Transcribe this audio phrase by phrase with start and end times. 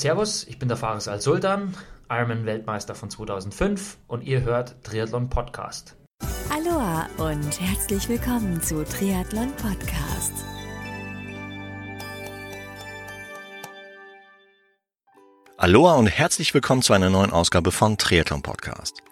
[0.00, 1.74] Servus, ich bin der Fares Al-Sultan,
[2.08, 5.96] Ironman-Weltmeister von 2005 und ihr hört Triathlon Podcast.
[6.50, 10.32] Aloha und herzlich willkommen zu Triathlon Podcast.
[15.56, 19.02] Aloha und herzlich willkommen zu einer neuen Ausgabe von Triathlon Podcast.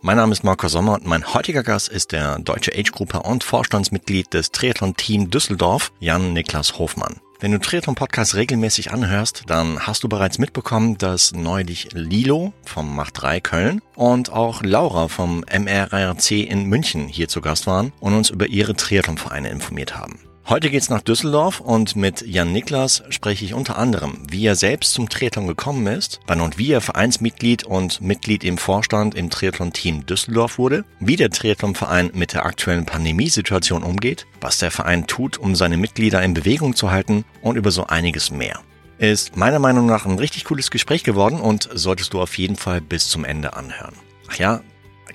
[0.00, 4.32] Mein Name ist Marco Sommer und mein heutiger Gast ist der deutsche Age-Grupper und Vorstandsmitglied
[4.32, 7.20] des Triathlon-Team Düsseldorf, Jan-Niklas Hofmann.
[7.38, 12.96] Wenn du Triathlon Podcast regelmäßig anhörst, dann hast du bereits mitbekommen, dass neulich Lilo vom
[12.96, 18.14] Macht 3 Köln und auch Laura vom MRRC in München hier zu Gast waren und
[18.14, 20.18] uns über ihre Triathlon-Vereine informiert haben.
[20.48, 24.94] Heute geht's nach Düsseldorf und mit Jan Niklas spreche ich unter anderem, wie er selbst
[24.94, 30.06] zum Triathlon gekommen ist, wann und wie er Vereinsmitglied und Mitglied im Vorstand im Triathlon-Team
[30.06, 35.56] Düsseldorf wurde, wie der Triathlon-Verein mit der aktuellen Pandemiesituation umgeht, was der Verein tut, um
[35.56, 38.60] seine Mitglieder in Bewegung zu halten und über so einiges mehr.
[38.98, 42.80] Ist meiner Meinung nach ein richtig cooles Gespräch geworden und solltest du auf jeden Fall
[42.80, 43.96] bis zum Ende anhören.
[44.30, 44.60] Ach ja,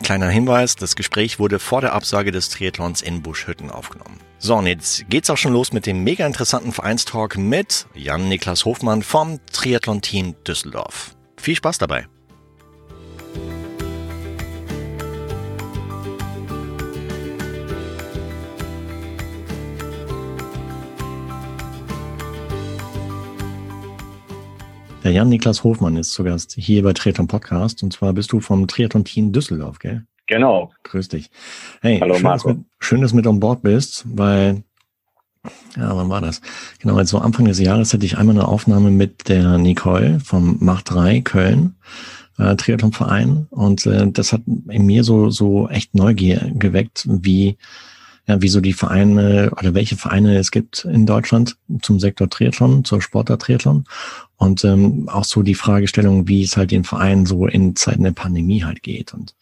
[0.03, 4.19] kleiner Hinweis, das Gespräch wurde vor der Absage des Triathlons in Buschhütten aufgenommen.
[4.43, 9.03] So, und jetzt geht's auch schon los mit dem mega interessanten Vereinstalk mit Jan-Niklas Hofmann
[9.03, 11.15] vom Triathlon-Team Düsseldorf.
[11.37, 12.07] Viel Spaß dabei!
[25.03, 27.83] Der Jan-Niklas Hofmann ist zu Gast hier bei Triathlon Podcast.
[27.83, 30.07] Und zwar bist du vom Triathlon-Team Düsseldorf, gell?
[30.31, 30.71] Genau.
[30.83, 31.29] Grüß dich.
[31.81, 32.47] Hey, Hallo schön, Marco.
[32.47, 34.63] Dass mit, schön, dass du mit an Bord bist, weil,
[35.75, 36.39] ja, wann war das?
[36.79, 40.89] Genau, also Anfang des Jahres hatte ich einmal eine Aufnahme mit der Nicole vom Macht
[40.89, 41.75] 3 Köln,
[42.37, 43.47] äh, Triathlonverein.
[43.49, 47.57] Und äh, das hat in mir so, so echt Neugier geweckt, wie,
[48.27, 52.85] ja, wie so die Vereine oder welche Vereine es gibt in Deutschland zum Sektor Triathlon,
[52.85, 53.85] zur Sportart Triathlon.
[54.37, 58.11] Und ähm, auch so die Fragestellung, wie es halt den Vereinen so in Zeiten der
[58.11, 59.13] Pandemie halt geht.
[59.13, 59.35] Und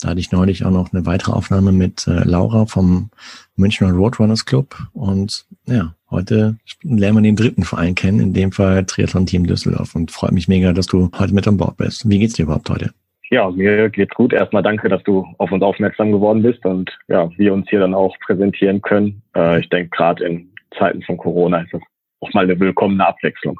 [0.00, 3.10] da hatte ich neulich auch noch eine weitere Aufnahme mit äh, Laura vom
[3.56, 4.76] Münchner Roadrunners Club.
[4.92, 9.94] Und ja, heute lernen wir den dritten Verein kennen, in dem Fall Triathlon Team Düsseldorf.
[9.94, 12.08] Und freut mich mega, dass du heute mit an Bord bist.
[12.08, 12.92] Wie geht's dir überhaupt heute?
[13.30, 14.32] Ja, mir geht's gut.
[14.32, 17.94] Erstmal danke, dass du auf uns aufmerksam geworden bist und ja, wir uns hier dann
[17.94, 19.22] auch präsentieren können.
[19.34, 20.48] Äh, ich denke, gerade in
[20.78, 21.82] Zeiten von Corona ist das
[22.20, 23.58] auch mal eine willkommene Abwechslung.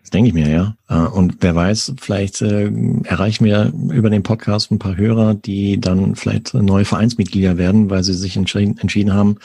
[0.00, 0.76] Das denke ich mir, ja.
[0.88, 2.70] Äh, Und wer weiß, vielleicht äh,
[3.04, 8.02] erreichen wir über den Podcast ein paar Hörer, die dann vielleicht neue Vereinsmitglieder werden, weil
[8.02, 9.36] sie sich entschieden, entschieden haben,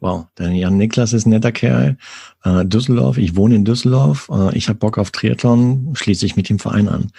[0.00, 1.96] wow, der Jan Niklas ist ein netter Kerl,
[2.44, 6.48] äh, Düsseldorf, ich wohne in Düsseldorf, äh, ich habe Bock auf Triathlon, schließe ich mit
[6.48, 7.12] dem Verein an.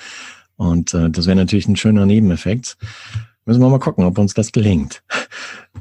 [0.62, 2.78] Und äh, das wäre natürlich ein schöner Nebeneffekt.
[3.46, 5.02] Müssen wir mal gucken, ob uns das gelingt.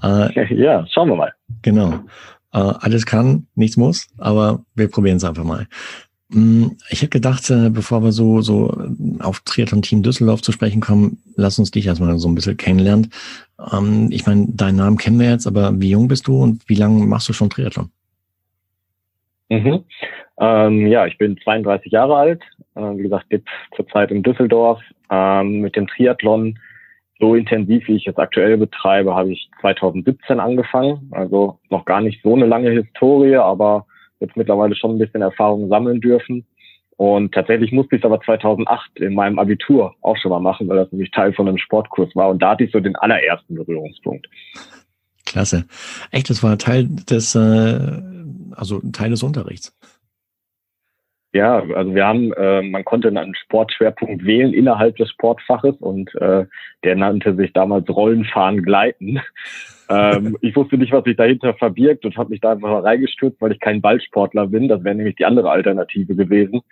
[0.02, 1.34] Äh, Ja, schauen wir mal.
[1.62, 1.92] Genau.
[2.52, 5.66] Äh, alles kann, nichts muss, aber wir probieren es einfach mal.
[6.28, 8.72] Mm, Ich hätte gedacht, äh, bevor wir so, so
[9.18, 13.12] auf Triathlon Team Düsseldorf zu sprechen kommen, lass uns dich erstmal so ein bisschen kennenlernen.
[13.72, 16.76] Ähm, Ich meine, deinen Namen kennen wir jetzt, aber wie jung bist du und wie
[16.76, 17.90] lange machst du schon Triathlon?
[19.50, 19.84] Mhm.
[20.40, 22.42] Ähm, ja, ich bin 32 Jahre alt.
[22.74, 24.80] Äh, wie gesagt, jetzt zurzeit in Düsseldorf.
[25.10, 26.58] Ähm, mit dem Triathlon
[27.20, 31.10] so intensiv, wie ich es aktuell betreibe, habe ich 2017 angefangen.
[31.10, 33.86] Also noch gar nicht so eine lange Historie, aber
[34.20, 36.46] jetzt mittlerweile schon ein bisschen Erfahrung sammeln dürfen.
[36.96, 40.76] Und tatsächlich musste ich es aber 2008 in meinem Abitur auch schon mal machen, weil
[40.76, 42.28] das nämlich Teil von einem Sportkurs war.
[42.28, 44.28] Und da hatte ich so den allerersten Berührungspunkt.
[45.24, 45.64] Klasse.
[46.10, 48.02] Echt, das war Teil des, äh,
[48.52, 49.74] also Teil des Unterrichts.
[51.32, 56.46] Ja, also wir haben, äh, man konnte einen Sportschwerpunkt wählen innerhalb des Sportfaches und äh,
[56.82, 59.20] der nannte sich damals Rollenfahren gleiten.
[59.88, 63.40] ähm, ich wusste nicht, was sich dahinter verbirgt und habe mich da einfach mal reingestürzt,
[63.40, 64.66] weil ich kein Ballsportler bin.
[64.66, 66.62] Das wäre nämlich die andere Alternative gewesen.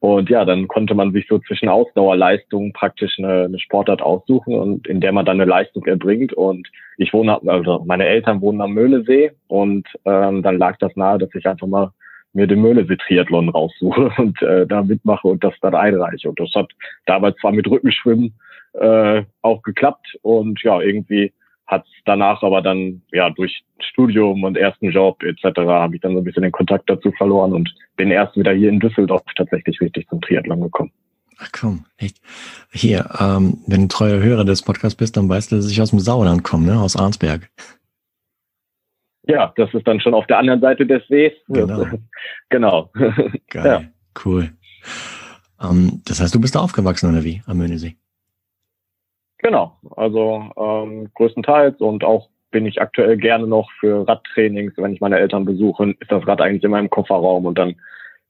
[0.00, 4.86] Und ja, dann konnte man sich so zwischen Ausdauerleistungen praktisch eine, eine Sportart aussuchen und
[4.86, 6.32] in der man dann eine Leistung erbringt.
[6.32, 11.18] Und ich wohne, also meine Eltern wohnen am Möhnesee und ähm, dann lag das nahe,
[11.18, 11.92] dass ich einfach mal
[12.36, 16.28] mir den Möhnesee-Triathlon raussuche und äh, da mitmache und das dann einreiche.
[16.28, 16.70] Und das hat
[17.06, 18.34] damals zwar mit Rückenschwimmen
[18.74, 21.32] äh, auch geklappt und ja, irgendwie
[21.66, 25.58] hat es danach aber dann ja durch Studium und ersten Job etc.
[25.58, 28.68] habe ich dann so ein bisschen den Kontakt dazu verloren und bin erst wieder hier
[28.68, 30.92] in Düsseldorf tatsächlich richtig zum Triathlon gekommen.
[31.38, 32.18] Ach komm, echt.
[32.72, 35.90] Hier, ähm, wenn du treuer Hörer des Podcasts bist, dann weißt du, dass ich aus
[35.90, 36.80] dem Sauerland komme, ne?
[36.80, 37.50] aus Arnsberg.
[39.26, 41.32] Ja, das ist dann schon auf der anderen Seite des Sees.
[41.48, 41.84] Genau.
[42.48, 42.90] genau.
[43.50, 43.82] Geil, Ja.
[44.24, 44.50] cool.
[45.62, 47.96] Ähm, das heißt, du bist da aufgewachsen oder wie am Möhnesee?
[49.38, 55.00] Genau, also ähm, größtenteils und auch bin ich aktuell gerne noch für Radtrainings, wenn ich
[55.00, 57.74] meine Eltern besuche, ist das Rad eigentlich in meinem Kofferraum und dann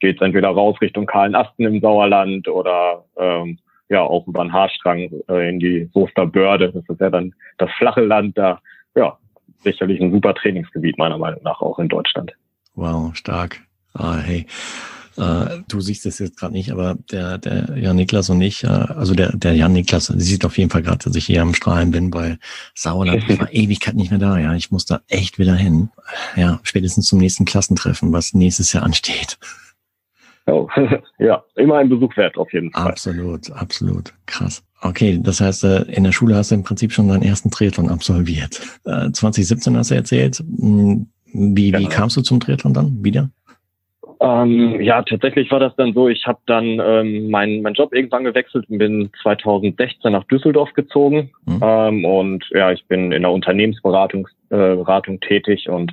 [0.01, 3.59] geht es entweder raus Richtung Kahlenasten im Sauerland oder ähm,
[3.89, 6.73] ja auch über den Haarstrang äh, in die Soester Börde.
[6.73, 8.61] Das ist ja dann das flache Land da.
[8.95, 9.17] Ja,
[9.63, 12.33] sicherlich ein super Trainingsgebiet meiner Meinung nach auch in Deutschland.
[12.75, 13.61] Wow, stark.
[13.95, 14.47] Ah, hey.
[15.17, 18.67] Äh, du siehst es jetzt gerade nicht, aber der, der Jan Niklas und ich, äh,
[18.67, 21.91] also der, der Jan Niklas, sieht auf jeden Fall gerade, dass ich hier am Strahlen
[21.91, 22.39] bin, weil
[22.75, 24.39] Sauerland ich war Ewigkeit nicht mehr da.
[24.39, 25.89] Ja, ich muss da echt wieder hin.
[26.37, 29.39] Ja, spätestens zum nächsten Klassentreffen, was nächstes Jahr ansteht.
[30.47, 30.69] Oh,
[31.19, 32.89] ja, immer ein Besuch wert auf jeden Fall.
[32.89, 34.13] Absolut, absolut.
[34.27, 34.63] Krass.
[34.83, 37.89] Okay, das heißt, äh, in der Schule hast du im Prinzip schon deinen ersten Triathlon
[37.89, 38.61] absolviert.
[38.85, 40.37] 2017 äh, hast du erzählt.
[40.39, 41.83] Hm, wie, genau.
[41.83, 43.31] wie kamst du zum Triathlon dann wieder?
[44.21, 48.25] Ähm, ja, tatsächlich war das dann so, ich habe dann ähm, meinen mein Job irgendwann
[48.25, 51.31] gewechselt und bin 2016 nach Düsseldorf gezogen.
[51.45, 51.61] Mhm.
[51.63, 55.93] Ähm, und ja, ich bin in der Unternehmensberatung äh, Beratung tätig und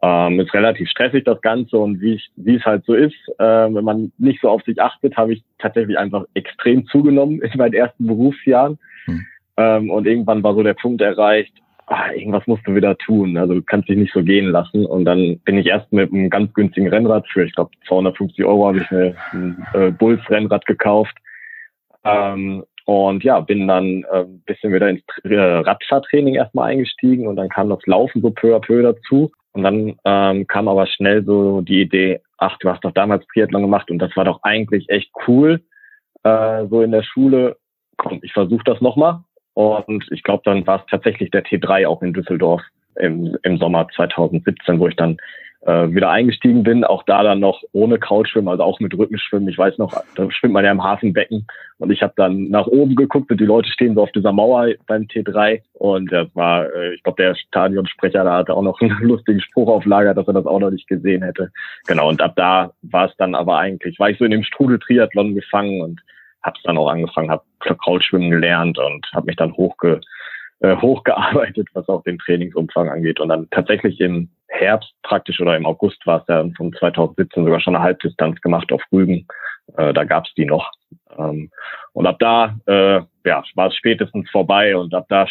[0.00, 3.44] ähm, ist relativ stressig das Ganze und wie, ich, wie es halt so ist, äh,
[3.44, 7.74] wenn man nicht so auf sich achtet, habe ich tatsächlich einfach extrem zugenommen in meinen
[7.74, 8.78] ersten Berufsjahren.
[9.06, 9.26] Mhm.
[9.56, 11.52] Ähm, und irgendwann war so der Punkt erreicht,
[11.88, 13.36] ah, irgendwas musst du wieder tun.
[13.36, 14.86] Also du kannst dich nicht so gehen lassen.
[14.86, 18.68] Und dann bin ich erst mit einem ganz günstigen Rennrad für, ich glaube, 250 Euro
[18.68, 21.16] habe ich mir ein äh, Bulls-Rennrad gekauft.
[22.04, 27.36] Ähm, und ja, bin dann äh, ein bisschen wieder ins äh, Radfahrtraining erstmal eingestiegen und
[27.36, 29.30] dann kam das Laufen so peu à peu dazu.
[29.52, 33.62] Und dann ähm, kam aber schnell so die Idee, ach, du hast doch damals Triathlon
[33.62, 35.60] gemacht und das war doch eigentlich echt cool.
[36.22, 37.56] Äh, so in der Schule,
[37.96, 39.20] komm, ich versuche das nochmal.
[39.54, 42.62] Und ich glaube, dann war es tatsächlich der T3 auch in Düsseldorf
[42.96, 45.16] im, im Sommer 2017, wo ich dann
[45.62, 46.84] äh, wieder eingestiegen bin.
[46.84, 49.48] Auch da dann noch ohne Couchschwimmen, also auch mit Rückenschwimmen.
[49.48, 51.46] Ich weiß noch, da schwimmt man ja im Hafenbecken.
[51.78, 54.68] Und ich habe dann nach oben geguckt und die Leute stehen so auf dieser Mauer
[54.86, 55.60] beim T3.
[55.74, 59.68] Und das war, äh, ich glaube, der Stadionsprecher da hatte auch noch einen lustigen Spruch
[59.68, 61.50] auf Lager, dass er das auch noch nicht gesehen hätte.
[61.86, 64.78] Genau, und ab da war es dann aber eigentlich, war ich so in dem Strudel
[64.78, 66.00] Triathlon gefangen und
[66.42, 70.00] habe es dann auch angefangen, habe Kraulschwimmen gelernt und habe mich dann hochge,
[70.60, 73.20] äh, hochgearbeitet, was auch den Trainingsumfang angeht.
[73.20, 77.60] Und dann tatsächlich im Herbst praktisch oder im August war es ja von 2017 sogar
[77.60, 79.26] schon eine Halbdistanz gemacht auf Rügen.
[79.76, 80.70] Äh, da gab es die noch.
[81.16, 81.50] Ähm,
[81.92, 85.26] und ab da äh, ja, war es spätestens vorbei und ab da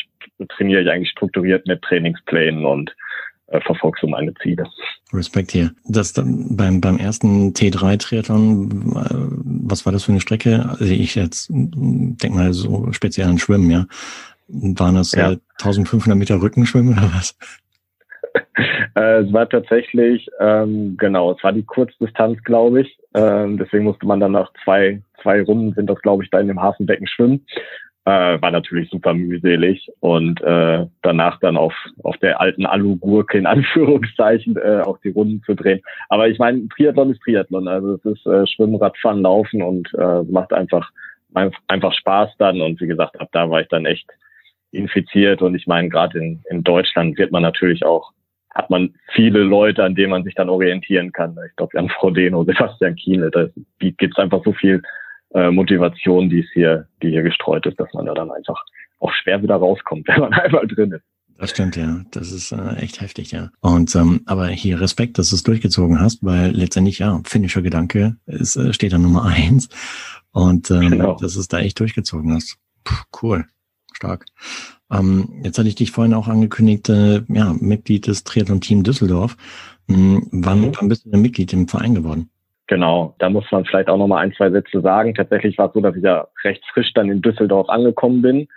[0.50, 2.96] trainiere ich eigentlich strukturiert mit Trainingsplänen und
[3.48, 4.66] äh, verfolgst du meine Ziele.
[5.14, 5.72] Respekt hier.
[5.86, 10.66] Das dann beim, beim ersten T3-Triathlon, äh, was war das für eine Strecke?
[10.70, 13.86] Also ich jetzt denk mal so speziell an Schwimmen, ja.
[14.48, 15.34] Waren das ja.
[15.34, 17.38] äh, 1500 Meter Rückenschwimmen oder was?
[18.96, 22.98] äh, es war tatsächlich, ähm, genau, es war die Kurzdistanz, glaube ich.
[23.14, 26.48] Ähm, deswegen musste man dann nach zwei, zwei Runden sind das, glaube ich, da in
[26.48, 27.46] dem Hafenbecken schwimmen.
[28.06, 31.74] Äh, war natürlich super mühselig und äh, danach dann auf,
[32.04, 35.82] auf der alten Alu-Gurke in Anführungszeichen äh, auch die Runden zu drehen.
[36.08, 37.68] Aber ich meine, Triathlon ist Triathlon.
[37.68, 40.90] Also es ist äh, Schwimmen, Radfahren, Laufen und äh, macht einfach,
[41.34, 42.62] einfach Spaß dann.
[42.62, 44.10] Und wie gesagt, ab da war ich dann echt
[44.72, 45.42] infiziert.
[45.42, 48.12] Und ich meine, gerade in, in Deutschland wird man natürlich auch,
[48.54, 51.38] hat man viele Leute, an denen man sich dann orientieren kann.
[51.48, 53.48] Ich glaube, Jan Frodeno, Sebastian Kiene, da
[53.80, 54.82] gibt es einfach so viel
[55.34, 58.62] äh, Motivation, die es hier, die hier gestreut ist, dass man da dann einfach
[59.00, 61.04] auch schwer wieder rauskommt, wenn man einmal drin ist.
[61.40, 62.02] Das stimmt, ja.
[62.12, 63.52] Das ist äh, echt heftig, ja.
[63.62, 68.16] Und ähm, aber hier Respekt, dass du es durchgezogen hast, weil letztendlich, ja, finnischer Gedanke
[68.26, 69.70] ist, äh, steht da Nummer eins.
[70.32, 71.16] Und ähm, genau.
[71.16, 72.58] dass es da echt durchgezogen hast.
[72.84, 73.46] Puh, cool.
[73.98, 74.26] Stark.
[74.92, 79.36] Ähm, jetzt hatte ich dich vorhin auch angekündigt, äh, ja, Mitglied des Triathlon-Team Düsseldorf.
[79.90, 80.72] Hm, wann, mhm.
[80.80, 82.30] wann bist du denn Mitglied im Verein geworden?
[82.68, 85.16] Genau, da muss man vielleicht auch noch mal ein, zwei Sätze sagen.
[85.16, 88.48] Tatsächlich war es so, dass ich ja recht frisch dann in Düsseldorf angekommen bin.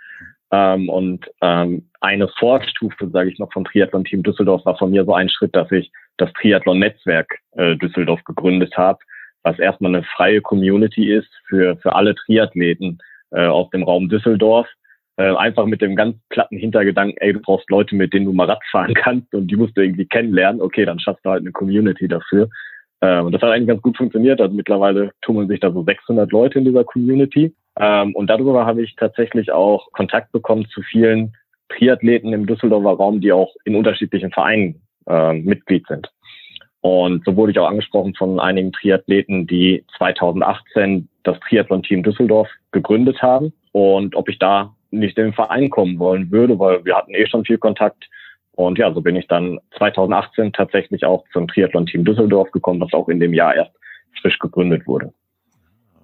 [0.51, 5.13] Ähm, und ähm, eine Vorstufe, sage ich noch, vom Triathlon-Team Düsseldorf war von mir so
[5.13, 8.99] ein Schritt, dass ich das Triathlon-Netzwerk äh, Düsseldorf gegründet habe,
[9.43, 12.99] was erstmal eine freie Community ist für, für alle Triathleten
[13.31, 14.67] äh, aus dem Raum Düsseldorf.
[15.17, 18.45] Äh, einfach mit dem ganz platten Hintergedanken, ey, du brauchst Leute, mit denen du mal
[18.49, 20.61] Rad fahren kannst und die musst du irgendwie kennenlernen.
[20.61, 22.49] Okay, dann schaffst du halt eine Community dafür.
[23.01, 24.39] Ähm, und das hat eigentlich ganz gut funktioniert.
[24.39, 27.53] Also mittlerweile tummeln sich da so 600 Leute in dieser Community.
[27.79, 31.33] Ähm, und darüber habe ich tatsächlich auch Kontakt bekommen zu vielen
[31.69, 36.09] Triathleten im Düsseldorfer Raum, die auch in unterschiedlichen Vereinen äh, Mitglied sind.
[36.81, 43.21] Und so wurde ich auch angesprochen von einigen Triathleten, die 2018 das Triathlon-Team Düsseldorf gegründet
[43.21, 47.13] haben und ob ich da nicht in den Verein kommen wollen würde, weil wir hatten
[47.13, 48.07] eh schon viel Kontakt
[48.53, 53.07] und ja, so bin ich dann 2018 tatsächlich auch zum Triathlon-Team Düsseldorf gekommen, was auch
[53.09, 53.71] in dem Jahr erst
[54.21, 55.13] frisch gegründet wurde.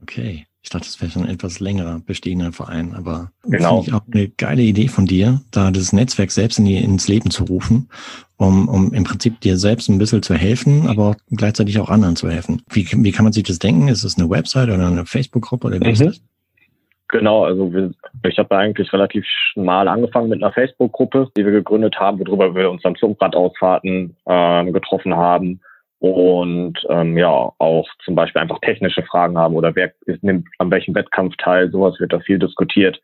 [0.01, 3.81] Okay, Ich dachte, das wäre schon ein etwas längerer bestehender Verein, aber genau.
[3.81, 7.07] finde ich auch eine geile Idee von dir, da das Netzwerk selbst in die, ins
[7.07, 7.89] Leben zu rufen,
[8.37, 12.29] um, um im Prinzip dir selbst ein bisschen zu helfen, aber gleichzeitig auch anderen zu
[12.29, 12.61] helfen.
[12.71, 13.87] Wie, wie kann man sich das denken?
[13.87, 15.93] Ist es eine Website oder eine Facebook-Gruppe oder wie mhm.
[15.93, 16.21] ist das?
[17.09, 17.91] Genau, also wir,
[18.23, 22.69] ich habe eigentlich relativ schmal angefangen mit einer Facebook-Gruppe, die wir gegründet haben, worüber wir
[22.69, 25.61] uns dann zum Radausfahrten äh, getroffen haben
[25.99, 30.69] und ähm, ja auch zum Beispiel einfach technische Fragen haben oder wer ist, nimmt an
[30.69, 32.99] welchem Wettkampf teil, sowas wird da viel diskutiert.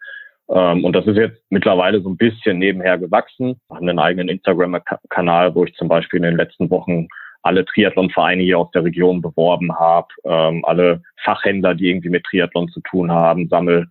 [0.50, 3.60] Ähm, und das ist jetzt mittlerweile so ein bisschen nebenher gewachsen.
[3.70, 7.08] Wir haben einen eigenen Instagram-Kanal, wo ich zum Beispiel in den letzten Wochen
[7.44, 12.70] alle Triathlon-Vereine hier aus der Region beworben habe, ähm, alle Fachhändler, die irgendwie mit Triathlon
[12.70, 13.88] zu tun haben, sammel,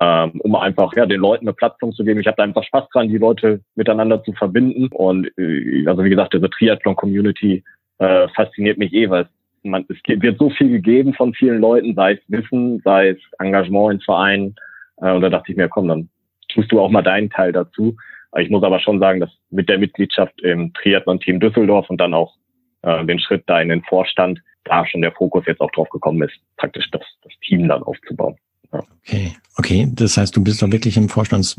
[0.00, 2.20] ähm, um einfach ja den Leuten eine Plattform zu geben.
[2.20, 4.88] Ich habe da einfach Spaß dran, die Leute miteinander zu verbinden.
[4.92, 7.64] Und äh, also wie gesagt, diese Triathlon-Community
[7.98, 9.28] äh, fasziniert mich eh, weil
[9.64, 13.94] man, es wird so viel gegeben von vielen Leuten, sei es Wissen, sei es Engagement
[13.94, 14.54] in Vereinen.
[14.98, 16.08] Äh, und da dachte ich mir, komm, dann
[16.48, 17.96] tust du auch mal deinen Teil dazu.
[18.38, 22.34] Ich muss aber schon sagen, dass mit der Mitgliedschaft im Triathlon-Team Düsseldorf und dann auch
[22.82, 26.22] äh, den Schritt da in den Vorstand, da schon der Fokus jetzt auch drauf gekommen
[26.22, 28.36] ist, praktisch das, das Team dann aufzubauen.
[28.72, 28.80] Ja.
[29.04, 29.88] Okay, okay.
[29.92, 31.58] Das heißt, du bist doch wirklich im Vorstands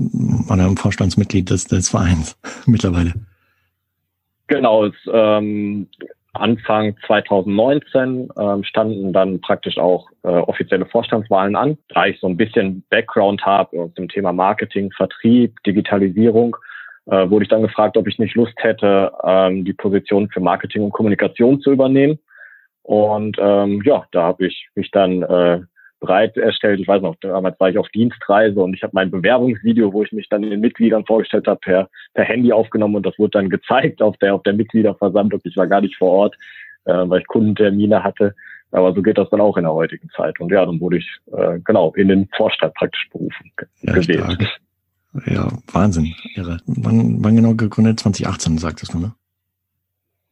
[0.50, 3.14] oder im Vorstandsmitglied des, des Vereins mittlerweile.
[4.48, 5.88] Genau, es, ähm,
[6.34, 11.78] Anfang 2019 ähm, standen dann praktisch auch äh, offizielle Vorstandswahlen an.
[11.90, 16.58] Da ich so ein bisschen Background habe aus dem Thema Marketing, Vertrieb, Digitalisierung,
[17.06, 20.84] äh, wurde ich dann gefragt, ob ich nicht Lust hätte, ähm, die Position für Marketing
[20.84, 22.20] und Kommunikation zu übernehmen.
[22.84, 25.62] Und ähm, ja, da habe ich mich dann äh,
[26.00, 26.82] breit erstellt.
[26.82, 30.12] Ich weiß noch, damals war ich auf Dienstreise und ich habe mein Bewerbungsvideo, wo ich
[30.12, 34.02] mich dann den Mitgliedern vorgestellt habe, per, per Handy aufgenommen und das wurde dann gezeigt
[34.02, 35.40] auf der auf der Mitgliederversammlung.
[35.46, 36.36] Ich war gar nicht vor Ort,
[36.86, 38.36] äh, weil ich Kundentermine hatte.
[38.72, 40.40] Aber so geht das dann auch in der heutigen Zeit.
[40.40, 44.34] Und ja, dann wurde ich äh, genau in den Vorstand praktisch berufen ja, gewählt.
[44.34, 44.63] Stark.
[45.26, 46.14] Ja, Wahnsinn.
[46.36, 46.58] Irre.
[46.66, 48.00] Wann, wann genau gegründet?
[48.00, 49.14] 2018, sagtest du, ne?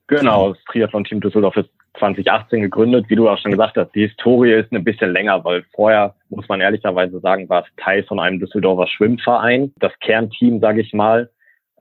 [0.08, 1.70] Genau, das Triathlon-Team Düsseldorf ist
[2.00, 3.06] 2018 gegründet.
[3.10, 6.48] Wie du auch schon gesagt hast, die Historie ist ein bisschen länger, weil vorher, muss
[6.50, 11.30] man ehrlicherweise sagen, war es Teil von einem Düsseldorfer Schwimmverein, das Kernteam, sage ich mal.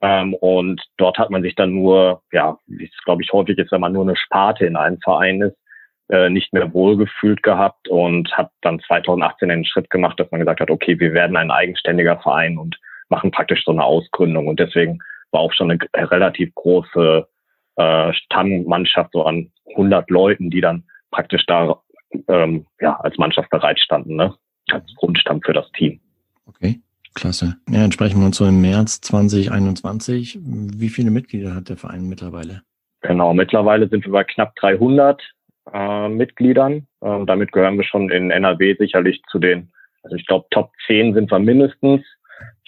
[0.01, 3.71] Ähm, und dort hat man sich dann nur, ja, wie es glaube ich häufig ist,
[3.71, 5.57] wenn man nur eine Sparte in einem Verein ist,
[6.09, 10.59] äh, nicht mehr wohlgefühlt gehabt und hat dann 2018 den Schritt gemacht, dass man gesagt
[10.59, 12.77] hat, okay, wir werden ein eigenständiger Verein und
[13.11, 14.47] machen praktisch so eine Ausgründung.
[14.47, 14.99] Und deswegen
[15.31, 17.27] war auch schon eine relativ große
[17.75, 21.81] äh, Stammmannschaft so an 100 Leuten, die dann praktisch da
[22.27, 24.33] ähm, ja, als Mannschaft bereitstanden, ne?
[24.71, 25.99] als Grundstamm für das Team.
[26.45, 26.81] Okay,
[27.13, 27.57] klasse.
[27.69, 30.39] Ja, dann sprechen wir uns so im März 2021.
[30.41, 32.61] Wie viele Mitglieder hat der Verein mittlerweile?
[33.01, 35.21] Genau, mittlerweile sind wir bei knapp 300
[35.73, 36.87] äh, Mitgliedern.
[37.01, 39.71] Ähm, damit gehören wir schon in NRW sicherlich zu den,
[40.03, 42.01] also ich glaube Top 10 sind wir mindestens.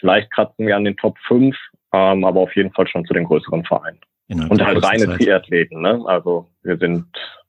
[0.04, 1.56] Vielleicht kratzen wir an den Top 5,
[1.94, 4.00] ähm, aber auf jeden Fall schon zu den größeren Vereinen.
[4.28, 5.22] Und halt reine Zeit.
[5.22, 6.02] Triathleten, ne?
[6.06, 7.06] Also wir sind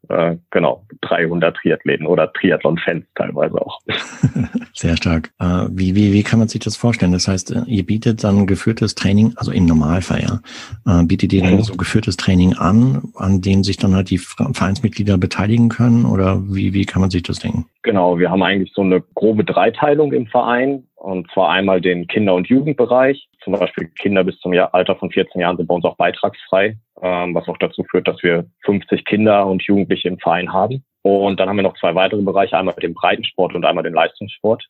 [0.08, 3.80] äh, genau 300 Triathleten oder Triathlon-Fans teilweise auch.
[4.72, 5.30] Sehr stark.
[5.40, 7.10] Äh, wie, wie, wie kann man sich das vorstellen?
[7.10, 11.42] Das heißt, äh, ihr bietet dann geführtes Training, also im Normalfall ja, äh, bietet ihr
[11.42, 11.62] dann mhm.
[11.62, 16.72] so geführtes Training an, an dem sich dann halt die Vereinsmitglieder beteiligen können oder wie,
[16.72, 17.66] wie kann man sich das denken?
[17.82, 20.84] Genau, wir haben eigentlich so eine grobe Dreiteilung im Verein.
[21.04, 23.28] Und zwar einmal den Kinder- und Jugendbereich.
[23.42, 27.34] Zum Beispiel Kinder bis zum Alter von 14 Jahren sind bei uns auch beitragsfrei, ähm,
[27.34, 30.82] was auch dazu führt, dass wir 50 Kinder und Jugendliche im Verein haben.
[31.02, 34.66] Und dann haben wir noch zwei weitere Bereiche, einmal den Breitensport und einmal den Leistungssport.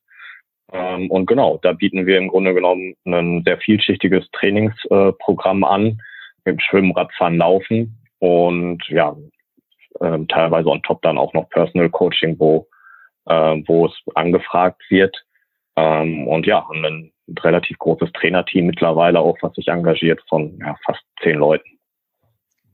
[0.72, 6.00] Ähm, und genau, da bieten wir im Grunde genommen ein sehr vielschichtiges Trainingsprogramm an,
[6.44, 9.14] mit Schwimmen, Radfahren, Laufen und ja,
[10.00, 12.66] ähm, teilweise on top dann auch noch Personal Coaching, wo,
[13.26, 15.16] äh, wo es angefragt wird.
[15.76, 20.76] Ähm, und ja, haben ein relativ großes Trainerteam mittlerweile auch, was sich engagiert von ja,
[20.84, 21.68] fast zehn Leuten.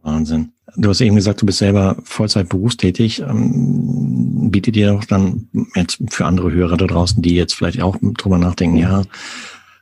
[0.02, 0.52] Wahnsinn.
[0.76, 3.20] Du hast eben gesagt, du bist selber Vollzeit berufstätig.
[3.20, 7.96] Ähm, bietet dir doch dann jetzt für andere Hörer da draußen, die jetzt vielleicht auch
[8.00, 9.02] drüber nachdenken, ja,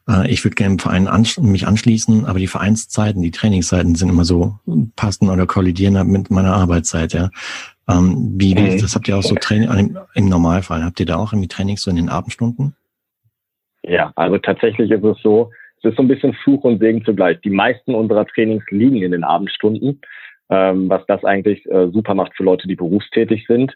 [0.08, 4.08] äh, ich würde gerne im Verein ansch mich anschließen, aber die Vereinszeiten, die Trainingszeiten sind
[4.08, 4.58] immer so
[4.96, 7.30] passend oder kollidieren mit meiner Arbeitszeit, ja.
[7.88, 8.80] Ähm, wie, mhm.
[8.80, 11.90] das habt ihr auch so Training, im Normalfall, habt ihr da auch irgendwie Trainings so
[11.90, 12.74] in den Abendstunden?
[13.88, 17.40] Ja, also tatsächlich ist es so, es ist so ein bisschen Fluch und Segen zugleich.
[17.40, 20.00] Die meisten unserer Trainings liegen in den Abendstunden,
[20.50, 23.74] ähm, was das eigentlich äh, super macht für Leute, die berufstätig sind.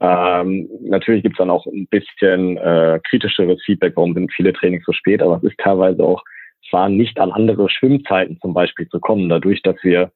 [0.00, 4.92] Ähm, natürlich gibt's dann auch ein bisschen äh, kritischeres Feedback, warum sind viele Trainings so
[4.92, 6.22] spät, aber es ist teilweise auch,
[6.64, 10.10] es waren nicht an andere Schwimmzeiten zum Beispiel zu kommen, dadurch, dass wir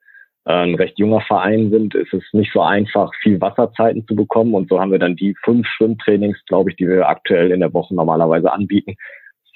[0.46, 4.54] äh, ein recht junger Verein sind, ist es nicht so einfach, viel Wasserzeiten zu bekommen.
[4.54, 7.74] Und so haben wir dann die fünf Schwimmtrainings, glaube ich, die wir aktuell in der
[7.74, 8.94] Woche normalerweise anbieten,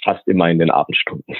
[0.09, 1.35] fast immer in den Abendstunden.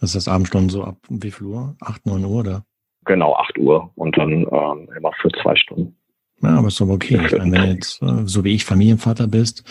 [0.00, 1.76] Das ist Abendstunden so ab wie viel Uhr?
[1.80, 2.64] Acht, neun Uhr oder?
[3.06, 5.96] Genau, acht Uhr und dann ähm, immer für zwei Stunden.
[6.42, 7.20] Ja, aber ist doch okay.
[7.22, 9.62] Ich meine, wenn du jetzt, äh, so wie ich, Familienvater bist,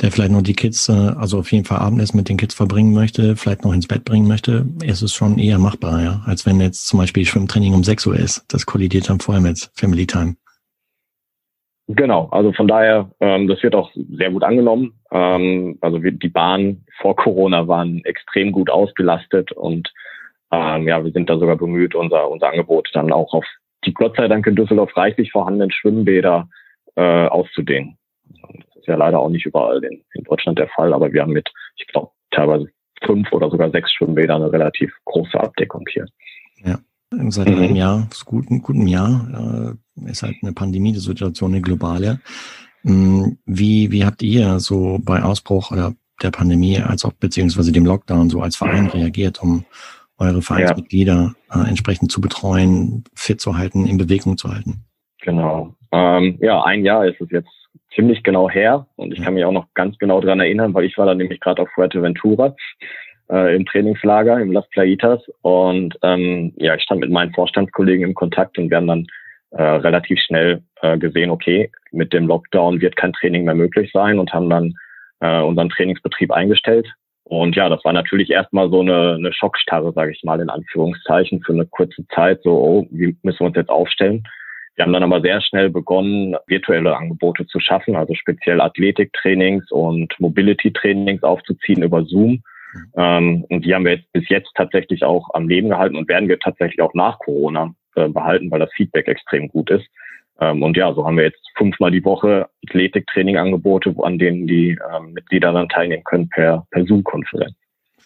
[0.00, 2.92] der vielleicht noch die Kids, äh, also auf jeden Fall Abendessen mit den Kids verbringen
[2.92, 6.22] möchte, vielleicht noch ins Bett bringen möchte, ist es schon eher machbar, ja.
[6.24, 8.44] Als wenn jetzt zum Beispiel Schwimmtraining um 6 Uhr ist.
[8.48, 10.36] Das kollidiert dann vorher mit Family Time.
[11.88, 14.92] Genau, also von daher, ähm, das wird auch sehr gut angenommen.
[15.12, 19.92] Ähm, also wir, die Bahnen vor Corona waren extrem gut ausgelastet und
[20.50, 23.44] ähm, ja, wir sind da sogar bemüht, unser, unser Angebot dann auch auf
[23.84, 26.48] die Gott sei Dank in Düsseldorf reichlich vorhandenen Schwimmbäder
[26.96, 27.98] äh, auszudehnen.
[28.42, 31.32] Das ist ja leider auch nicht überall in, in Deutschland der Fall, aber wir haben
[31.32, 32.68] mit, ich glaube, teilweise
[33.04, 36.06] fünf oder sogar sechs Schwimmbäder eine relativ große Abdeckung hier.
[36.64, 36.78] Ja,
[37.28, 37.56] seit mhm.
[37.56, 39.76] einem Jahr, guten, guten Jahr,
[40.06, 42.20] äh, ist halt eine Pandemie, die Situation eine globale.
[42.82, 47.86] Hm, wie, wie habt ihr so bei Ausbruch oder der Pandemie als auch beziehungsweise dem
[47.86, 49.64] Lockdown so als Verein reagiert, um
[50.18, 51.62] eure Vereinsmitglieder ja.
[51.62, 54.84] äh, entsprechend zu betreuen, fit zu halten, in Bewegung zu halten?
[55.22, 55.74] Genau.
[55.92, 57.50] Ähm, ja, ein Jahr ist es jetzt
[57.94, 59.24] ziemlich genau her und ich ja.
[59.24, 61.68] kann mich auch noch ganz genau dran erinnern, weil ich war da nämlich gerade auf
[61.74, 62.54] Fuerteventura
[63.30, 68.14] äh, im Trainingslager im Las Playitas und ähm, ja, ich stand mit meinen Vorstandskollegen im
[68.14, 69.06] Kontakt und wir haben dann
[69.52, 74.18] äh, relativ schnell äh, gesehen, okay, mit dem Lockdown wird kein Training mehr möglich sein
[74.18, 74.74] und haben dann
[75.20, 76.86] äh, unseren Trainingsbetrieb eingestellt
[77.24, 81.42] und ja, das war natürlich erstmal so eine, eine Schockstarre, sage ich mal, in Anführungszeichen,
[81.42, 82.42] für eine kurze Zeit.
[82.42, 84.24] So, oh, wie müssen wir uns jetzt aufstellen?
[84.74, 90.14] Wir haben dann aber sehr schnell begonnen, virtuelle Angebote zu schaffen, also speziell Athletiktrainings und
[90.18, 92.42] Mobility-Trainings aufzuziehen über Zoom.
[92.96, 96.28] Ähm, und die haben wir jetzt bis jetzt tatsächlich auch am Leben gehalten und werden
[96.28, 99.86] wir tatsächlich auch nach Corona äh, behalten, weil das Feedback extrem gut ist.
[100.40, 105.12] Ähm, und ja, so haben wir jetzt fünfmal die Woche Athletiktraining-Angebote, an denen die ähm,
[105.12, 107.54] Mitglieder dann teilnehmen können per, per Zoom-Konferenz.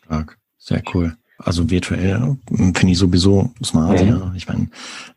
[0.04, 1.16] Stark, sehr cool.
[1.38, 4.02] Also virtuell hm, finde ich sowieso smart.
[4.02, 4.08] Mhm.
[4.08, 4.32] Ja.
[4.34, 4.68] Ich meine,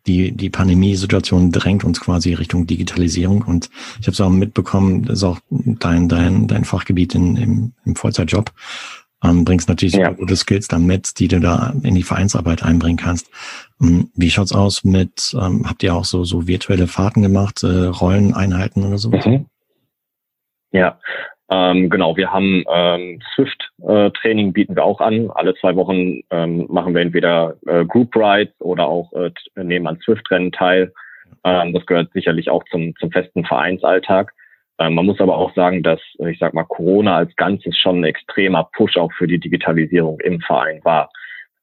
[0.06, 5.20] die, die Pandemiesituation drängt uns quasi Richtung Digitalisierung und ich habe es auch mitbekommen, das
[5.20, 8.52] ist auch dein, dein, dein Fachgebiet in, im, im Vollzeitjob
[9.24, 10.12] ähm, bringst natürlich ja.
[10.12, 13.30] gute Skills dann mit, die du da in die Vereinsarbeit einbringen kannst.
[13.82, 17.86] Ähm, wie schaut's aus mit, ähm, habt ihr auch so, so virtuelle Fahrten gemacht, äh,
[17.86, 19.10] Rolleneinheiten oder so?
[19.10, 19.46] Mhm.
[20.72, 21.00] Ja,
[21.52, 25.32] ähm, genau, wir haben ähm, Swift-Training äh, bieten wir auch an.
[25.32, 30.00] Alle zwei Wochen ähm, machen wir entweder äh, Group Rides oder auch äh, nehmen an
[30.04, 30.94] Swift-Rennen teil.
[31.44, 34.34] Ähm, das gehört sicherlich auch zum, zum festen Vereinsalltag.
[34.80, 38.06] Ähm, man muss aber auch sagen, dass, ich sag mal, Corona als Ganzes schon ein
[38.06, 41.10] extremer Push auch für die Digitalisierung im Verein war.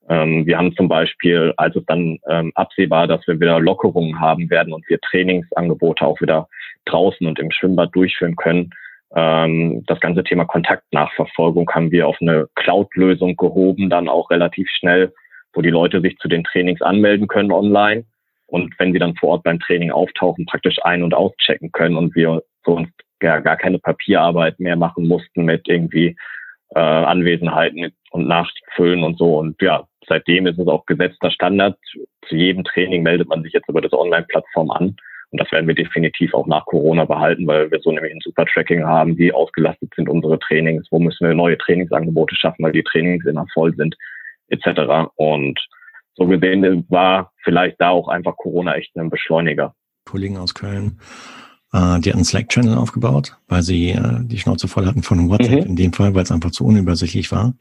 [0.08, 4.50] Ähm, wir haben zum Beispiel, als es dann ähm, absehbar, dass wir wieder Lockerungen haben
[4.50, 6.48] werden und wir Trainingsangebote auch wieder
[6.84, 8.70] draußen und im Schwimmbad durchführen können,
[9.08, 15.14] das ganze Thema Kontaktnachverfolgung haben wir auf eine Cloud-Lösung gehoben, dann auch relativ schnell,
[15.54, 18.04] wo die Leute sich zu den Trainings anmelden können online
[18.46, 22.14] und wenn sie dann vor Ort beim Training auftauchen, praktisch ein- und auschecken können und
[22.16, 22.88] wir für uns
[23.22, 26.16] ja, gar keine Papierarbeit mehr machen mussten mit irgendwie
[26.74, 29.38] äh, Anwesenheiten und Nachfüllen und so.
[29.38, 31.78] Und ja, seitdem ist es auch gesetzter Standard.
[32.28, 34.96] Zu jedem Training meldet man sich jetzt über das Online-Plattform an.
[35.30, 38.46] Und das werden wir definitiv auch nach Corona behalten, weil wir so nämlich ein super
[38.46, 42.84] Tracking haben, wie ausgelastet sind unsere Trainings, wo müssen wir neue Trainingsangebote schaffen, weil die
[42.84, 43.96] Trainings immer voll sind,
[44.48, 45.10] etc.
[45.16, 45.58] Und
[46.14, 49.74] so gesehen war vielleicht da auch einfach Corona echt ein Beschleuniger.
[50.04, 50.98] Kollegen aus Köln
[51.72, 55.64] äh, die hatten einen Slack-Channel aufgebaut, weil sie äh, die Schnauze voll hatten von WhatsApp
[55.64, 55.70] mhm.
[55.70, 57.54] in dem Fall, weil es einfach zu unübersichtlich war.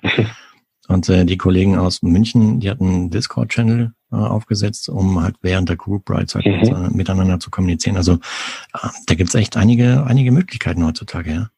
[0.87, 5.69] Und äh, die Kollegen aus München, die hatten einen Discord-Channel äh, aufgesetzt, um halt während
[5.69, 6.95] der Group Rides halt mhm.
[6.95, 7.97] miteinander zu kommunizieren.
[7.97, 11.49] Also äh, da gibt's echt einige, einige Möglichkeiten heutzutage, ja.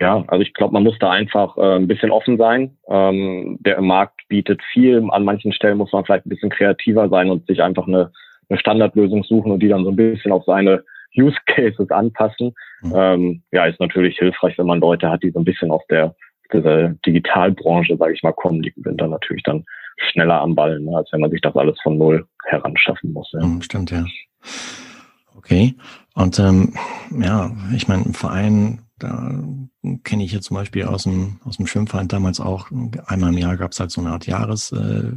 [0.00, 2.76] Ja, also ich glaube, man muss da einfach äh, ein bisschen offen sein.
[2.88, 5.06] Ähm, der Markt bietet viel.
[5.10, 8.10] An manchen Stellen muss man vielleicht ein bisschen kreativer sein und sich einfach eine,
[8.48, 10.82] eine Standardlösung suchen und die dann so ein bisschen auf seine
[11.16, 12.54] Use Cases anpassen.
[12.82, 12.92] Mhm.
[12.94, 16.14] Ähm, ja, ist natürlich hilfreich, wenn man Leute hat, die so ein bisschen aus der,
[16.52, 18.62] der Digitalbranche, sage ich mal, kommen.
[18.62, 19.64] Die sind dann natürlich dann
[19.96, 23.30] schneller am Ball, ne, als wenn man sich das alles von null heranschaffen muss.
[23.32, 23.44] Ja.
[23.44, 24.04] Mhm, stimmt, ja.
[25.36, 25.74] Okay.
[26.14, 26.74] Und ähm,
[27.18, 29.42] ja, ich meine, im Verein, da
[30.04, 32.70] kenne ich jetzt zum Beispiel aus dem, aus dem Schwimmverein damals auch,
[33.06, 35.12] einmal im Jahr gab es halt so eine Art Jahres, äh,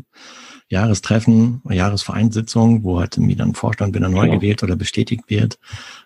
[0.69, 4.39] Jahrestreffen, Jahresvereinssitzung, wo halt irgendwie dann Vorstand wieder neu genau.
[4.39, 5.60] gewählt oder bestätigt wird.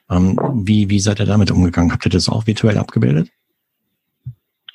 [0.10, 1.94] Ähm, wie, wie seid ihr damit umgegangen?
[1.94, 3.30] Habt ihr das auch virtuell abgebildet?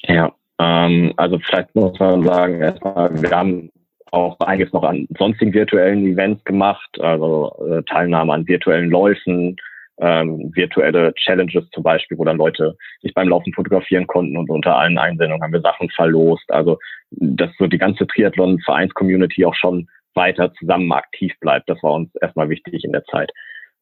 [0.03, 3.71] Ja, ähm, also vielleicht muss man sagen, erstmal, wir haben
[4.11, 9.57] auch einiges noch an sonstigen virtuellen Events gemacht, also äh, Teilnahme an virtuellen Läufen,
[9.99, 14.77] ähm, virtuelle Challenges zum Beispiel, wo dann Leute sich beim Laufen fotografieren konnten und unter
[14.77, 16.51] allen Einsendungen haben wir Sachen verlost.
[16.51, 16.79] Also
[17.11, 21.69] dass so die ganze Triathlon-Vereins-Community auch schon weiter zusammen aktiv bleibt.
[21.69, 23.31] Das war uns erstmal wichtig in der Zeit.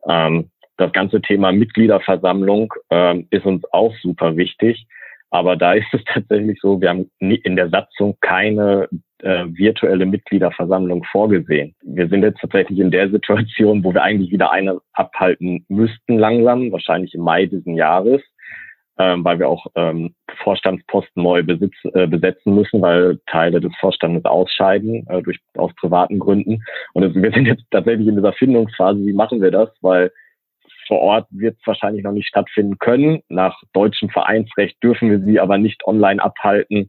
[0.08, 4.86] Ähm, das ganze Thema Mitgliederversammlung ähm, ist uns auch super wichtig.
[5.30, 8.88] Aber da ist es tatsächlich so, wir haben in der Satzung keine
[9.22, 11.74] äh, virtuelle Mitgliederversammlung vorgesehen.
[11.82, 16.72] Wir sind jetzt tatsächlich in der Situation, wo wir eigentlich wieder eine abhalten müssten langsam,
[16.72, 18.20] wahrscheinlich im Mai diesen Jahres,
[18.98, 24.24] ähm, weil wir auch ähm, Vorstandsposten neu besitz, äh, besetzen müssen, weil Teile des Vorstandes
[24.24, 26.62] ausscheiden äh, durch aus privaten Gründen.
[26.92, 29.70] Und es, wir sind jetzt tatsächlich in dieser Findungsphase, wie machen wir das?
[29.80, 30.10] Weil
[30.86, 33.22] vor Ort wird es wahrscheinlich noch nicht stattfinden können.
[33.28, 36.88] Nach deutschem Vereinsrecht dürfen wir sie aber nicht online abhalten,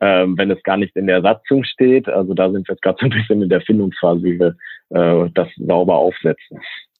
[0.00, 2.08] ähm, wenn es gar nicht in der Satzung steht.
[2.08, 4.56] Also da sind wir jetzt gerade so ein bisschen in der Findungsphase, wie wir
[4.90, 6.58] äh, das sauber aufsetzen.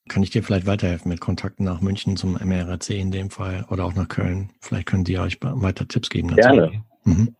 [0.09, 3.85] Kann ich dir vielleicht weiterhelfen mit Kontakten nach München zum MRC in dem Fall oder
[3.85, 4.51] auch nach Köln?
[4.61, 6.29] Vielleicht können die euch weiter Tipps geben.
[6.29, 6.41] Dazu.
[6.41, 6.83] Gerne.
[7.05, 7.37] Mhm.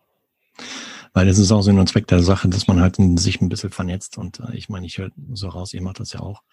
[1.13, 3.71] Weil es ist auch Sinn und Zweck der Sache, dass man halt sich ein bisschen
[3.71, 6.43] vernetzt und äh, ich meine, ich höre so raus, ihr macht das ja auch.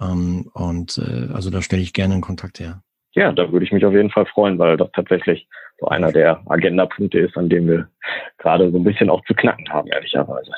[0.00, 2.82] Ähm, und äh, also da stelle ich gerne einen Kontakt her.
[3.18, 5.48] Ja, da würde ich mich auf jeden Fall freuen, weil das tatsächlich
[5.80, 7.88] so einer der Agendapunkte ist, an dem wir
[8.38, 10.52] gerade so ein bisschen auch zu knacken haben, ehrlicherweise.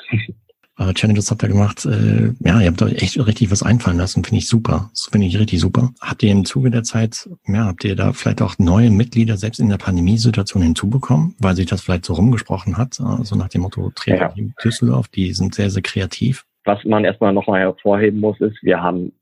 [0.77, 1.85] Äh, Challenges habt ihr gemacht.
[1.85, 4.23] Äh, ja, ihr habt euch echt richtig was einfallen lassen.
[4.23, 4.91] Finde ich super.
[4.93, 5.89] Das finde ich richtig super.
[6.01, 9.59] Habt ihr im Zuge der Zeit, ja, habt ihr da vielleicht auch neue Mitglieder selbst
[9.59, 13.61] in der Pandemiesituation hinzubekommen, weil sich das vielleicht so rumgesprochen hat, so also nach dem
[13.61, 14.45] Motto Trainer ja.
[14.63, 16.45] Düsseldorf, die sind sehr, sehr kreativ.
[16.65, 19.13] Was man erstmal nochmal hervorheben muss, ist, wir haben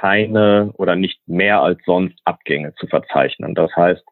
[0.00, 3.54] keine oder nicht mehr als sonst Abgänge zu verzeichnen.
[3.54, 4.04] Das heißt,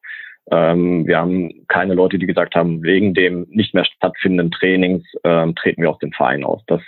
[0.51, 5.55] ähm, wir haben keine Leute, die gesagt haben, wegen dem nicht mehr stattfindenden Trainings ähm,
[5.55, 6.63] treten wir aus dem Verein aus.
[6.67, 6.83] Das,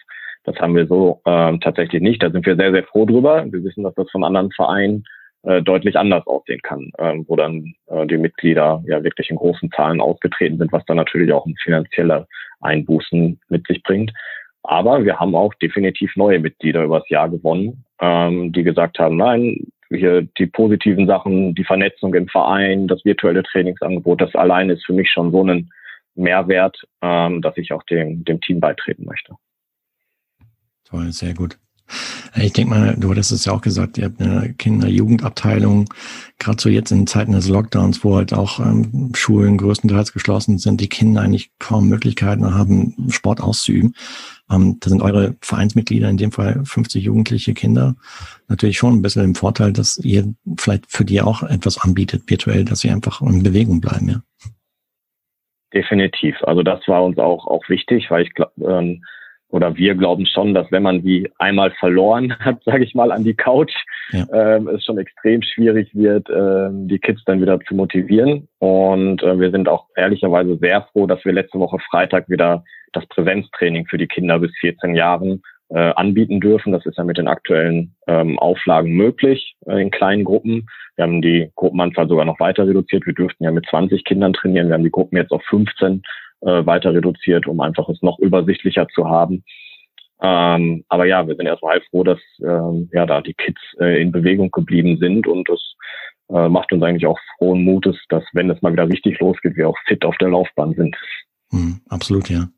[0.45, 2.23] das haben wir so ähm, tatsächlich nicht.
[2.23, 3.47] Da sind wir sehr, sehr froh drüber.
[3.51, 5.05] Wir wissen, dass das von anderen Vereinen
[5.43, 9.71] äh, deutlich anders aussehen kann, ähm, wo dann äh, die Mitglieder ja wirklich in großen
[9.73, 12.27] Zahlen ausgetreten sind, was dann natürlich auch ein finanzielle
[12.61, 14.13] Einbußen mit sich bringt.
[14.63, 19.67] Aber wir haben auch definitiv neue Mitglieder übers Jahr gewonnen, ähm, die gesagt haben, nein,
[19.89, 24.93] hier die positiven Sachen, die Vernetzung im Verein, das virtuelle Trainingsangebot, das alleine ist für
[24.93, 25.71] mich schon so ein
[26.15, 29.35] Mehrwert, ähm, dass ich auch dem, dem Team beitreten möchte.
[30.85, 31.59] Toll, sehr gut.
[32.37, 35.87] Ich denke mal, du hattest es ja auch gesagt, ihr habt eine Kinder-Jugendabteilung,
[36.39, 40.81] gerade so jetzt in Zeiten des Lockdowns, wo halt auch ähm, Schulen größtenteils geschlossen sind,
[40.81, 43.95] die Kinder eigentlich kaum Möglichkeiten haben, Sport auszuüben.
[44.51, 47.95] Ähm, da sind eure Vereinsmitglieder, in dem Fall 50 jugendliche Kinder,
[48.49, 52.65] natürlich schon ein bisschen im Vorteil, dass ihr vielleicht für die auch etwas anbietet virtuell,
[52.65, 54.23] dass sie einfach in Bewegung bleiben, ja.
[55.73, 56.37] Definitiv.
[56.43, 59.05] Also das war uns auch, auch wichtig, weil ich glaube, ähm,
[59.51, 63.25] oder wir glauben schon, dass wenn man die einmal verloren hat, sage ich mal, an
[63.25, 63.73] die Couch,
[64.13, 64.25] ja.
[64.33, 68.49] ähm, es schon extrem schwierig wird, ähm, die Kids dann wieder zu motivieren.
[68.59, 73.07] Und äh, wir sind auch ehrlicherweise sehr froh, dass wir letzte Woche Freitag wieder das
[73.07, 76.73] Präsenztraining für die Kinder bis 14 Jahren äh, anbieten dürfen.
[76.73, 80.67] Das ist ja mit den aktuellen ähm, Auflagen möglich äh, in kleinen Gruppen.
[80.97, 83.07] Wir haben die Gruppenanzahl sogar noch weiter reduziert.
[83.07, 84.69] Wir dürften ja mit 20 Kindern trainieren.
[84.69, 86.03] Wir haben die Gruppen jetzt auf 15
[86.43, 89.45] äh, weiter reduziert, um einfach es noch übersichtlicher zu haben.
[90.23, 94.13] Ähm, aber ja, wir sind erstmal froh, dass ähm, ja da die Kids äh, in
[94.13, 95.75] Bewegung geblieben sind und das
[96.29, 99.69] äh, macht uns eigentlich auch frohen Mutes, dass wenn es mal wieder richtig losgeht, wir
[99.69, 100.97] auch fit auf der Laufbahn sind.
[101.51, 102.49] Hm, absolut, ja.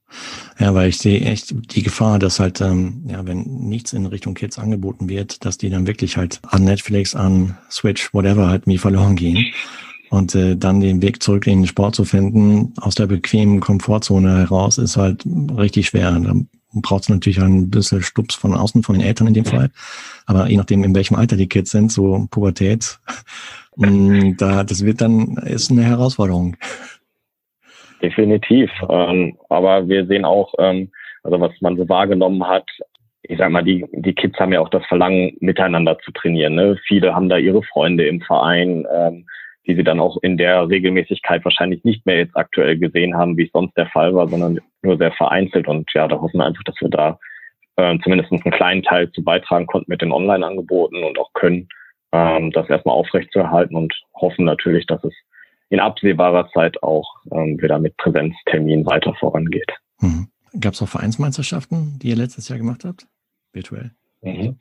[0.59, 4.35] Ja, weil ich sehe echt die Gefahr, dass halt, ähm, ja, wenn nichts in Richtung
[4.35, 8.78] Kids angeboten wird, dass die dann wirklich halt an Netflix, an Switch, whatever halt mir
[8.78, 9.46] verloren gehen.
[10.11, 14.37] Und äh, dann den Weg zurück in den Sport zu finden, aus der bequemen Komfortzone
[14.40, 15.24] heraus, ist halt
[15.57, 16.12] richtig schwer.
[16.20, 16.35] Da
[16.74, 19.70] braucht es natürlich ein bisschen Stups von außen, von den Eltern in dem Fall.
[20.26, 22.98] Aber je nachdem, in welchem Alter die Kids sind, so Pubertät,
[23.76, 26.57] mh, da, das wird dann, ist eine Herausforderung.
[28.02, 28.70] Definitiv.
[28.88, 30.90] Ähm, aber wir sehen auch, ähm,
[31.22, 32.68] also was man so wahrgenommen hat,
[33.22, 36.56] ich sag mal, die, die Kids haben ja auch das Verlangen, miteinander zu trainieren.
[36.56, 36.76] Ne?
[36.88, 38.86] Viele haben da ihre Freunde im Verein.
[38.92, 39.26] Ähm,
[39.66, 43.44] die sie dann auch in der Regelmäßigkeit wahrscheinlich nicht mehr jetzt aktuell gesehen haben, wie
[43.44, 45.68] es sonst der Fall war, sondern nur sehr vereinzelt.
[45.68, 47.18] Und ja, da hoffen wir einfach, dass wir da
[47.76, 51.68] äh, zumindest einen kleinen Teil zu beitragen konnten mit den Online-Angeboten und auch können,
[52.12, 55.14] ähm, das erstmal aufrechtzuerhalten und hoffen natürlich, dass es
[55.72, 59.72] in absehbarer Zeit auch ähm, wieder mit Präsenztermin weiter vorangeht.
[60.00, 60.28] Mhm.
[60.61, 63.06] Gab es auch Vereinsmeisterschaften, die ihr letztes Jahr gemacht habt?
[63.54, 63.90] Virtuell?
[64.20, 64.58] Mhm.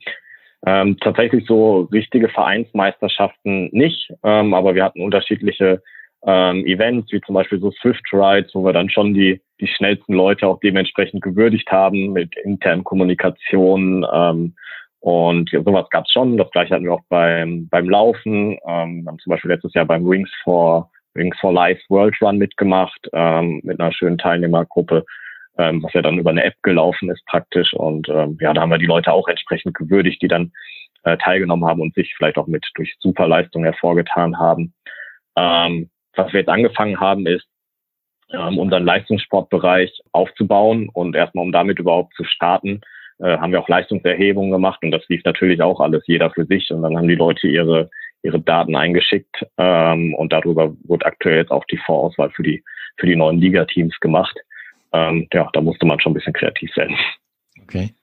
[0.64, 5.82] Ähm, tatsächlich so richtige Vereinsmeisterschaften nicht, ähm, aber wir hatten unterschiedliche
[6.24, 10.14] ähm, Events, wie zum Beispiel so Swift Rides, wo wir dann schon die, die schnellsten
[10.14, 14.06] Leute auch dementsprechend gewürdigt haben mit internen Kommunikationen.
[14.10, 14.54] Ähm,
[15.00, 16.38] und sowas gab es schon.
[16.38, 18.56] Das gleiche hatten wir auch beim, beim Laufen.
[18.66, 22.38] Ähm, wir haben zum Beispiel letztes Jahr beim Wings for, Wings for Life World Run
[22.38, 25.04] mitgemacht, ähm, mit einer schönen Teilnehmergruppe,
[25.58, 27.72] ähm, was ja dann über eine App gelaufen ist praktisch.
[27.74, 30.52] Und ähm, ja, da haben wir die Leute auch entsprechend gewürdigt, die dann
[31.04, 34.72] äh, teilgenommen haben und sich vielleicht auch mit durch Superleistung hervorgetan haben.
[35.36, 37.46] Ähm, was wir jetzt angefangen haben, ist,
[38.32, 42.80] ähm, unseren Leistungssportbereich aufzubauen und erstmal, um damit überhaupt zu starten,
[43.18, 46.70] äh, haben wir auch Leistungserhebungen gemacht und das lief natürlich auch alles jeder für sich
[46.70, 47.90] und dann haben die Leute ihre
[48.22, 52.62] ihre Daten eingeschickt ähm, und darüber wurde aktuell jetzt auch die Vorauswahl für die
[52.96, 54.38] für die neuen Ligateams gemacht.
[54.92, 56.96] Ähm, ja, da musste man schon ein bisschen kreativ werden.
[57.62, 57.94] Okay.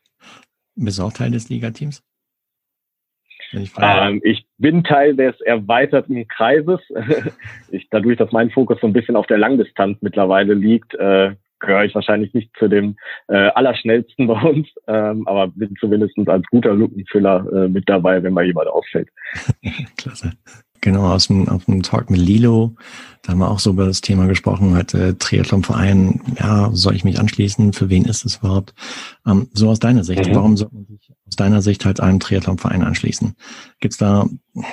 [0.76, 2.04] Bist du auch Teil des Ligateams?
[3.52, 6.80] Ich, ähm, ich, bin Teil des erweiterten Kreises.
[7.72, 11.86] ich, dadurch, dass mein Fokus so ein bisschen auf der Langdistanz mittlerweile liegt, äh, gehöre
[11.86, 12.96] ich wahrscheinlich nicht zu dem
[13.28, 18.34] äh, allerschnellsten bei uns, ähm, aber bin zumindest als guter Lückenfüller äh, mit dabei, wenn
[18.34, 19.10] mal jemand auffällt.
[19.98, 20.32] Klasse.
[20.82, 22.76] Genau, aus dem, aus dem Talk mit Lilo,
[23.22, 27.04] da haben wir auch so über das Thema gesprochen, halt äh, Triathlonverein, ja, soll ich
[27.04, 28.74] mich anschließen, für wen ist es überhaupt?
[29.28, 30.36] Ähm, so aus deiner Sicht, mhm.
[30.36, 33.36] warum soll man sich aus deiner Sicht halt einem Triathlonverein anschließen?
[33.82, 34.26] Gibt's da,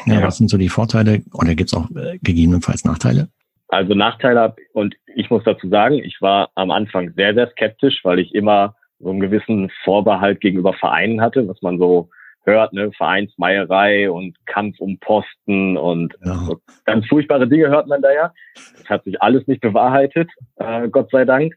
[0.06, 3.28] ja, ja, was sind so die Vorteile oder gibt's auch äh, gegebenenfalls Nachteile?
[3.68, 8.18] Also Nachteile und ich muss dazu sagen, ich war am Anfang sehr, sehr skeptisch, weil
[8.20, 12.08] ich immer so einen gewissen Vorbehalt gegenüber Vereinen hatte, was man so
[12.44, 16.34] hört, ne, Vereinsmeierei und Kampf um Posten und ja.
[16.34, 18.32] so ganz furchtbare Dinge hört man da ja.
[18.54, 21.54] Das hat sich alles nicht bewahrheitet, äh, Gott sei Dank.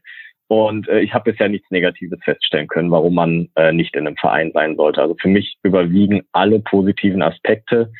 [0.48, 4.16] Und äh, ich habe bisher nichts Negatives feststellen können, warum man äh, nicht in einem
[4.16, 5.00] Verein sein sollte.
[5.00, 7.92] Also für mich überwiegen alle positiven Aspekte,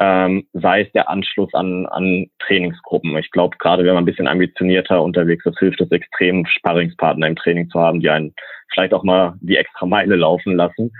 [0.00, 3.16] ähm, sei es der Anschluss an, an Trainingsgruppen.
[3.18, 7.36] Ich glaube, gerade wenn man ein bisschen ambitionierter unterwegs ist, hilft es extrem, Sparringspartner im
[7.36, 8.34] Training zu haben, die einen
[8.72, 10.92] vielleicht auch mal die extra Meile laufen lassen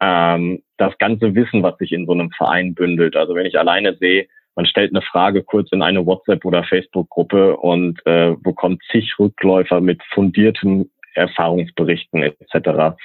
[0.00, 3.16] ähm, das ganze Wissen, was sich in so einem Verein bündelt.
[3.16, 7.56] Also wenn ich alleine sehe, man stellt eine Frage kurz in eine WhatsApp- oder Facebook-Gruppe
[7.56, 12.96] und äh, bekommt zig Rückläufer mit fundierten Erfahrungsberichten etc.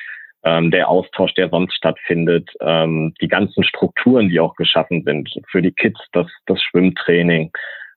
[0.45, 5.61] Ähm, der Austausch, der sonst stattfindet, ähm, die ganzen Strukturen, die auch geschaffen sind für
[5.61, 7.51] die Kids, das, das Schwimmtraining.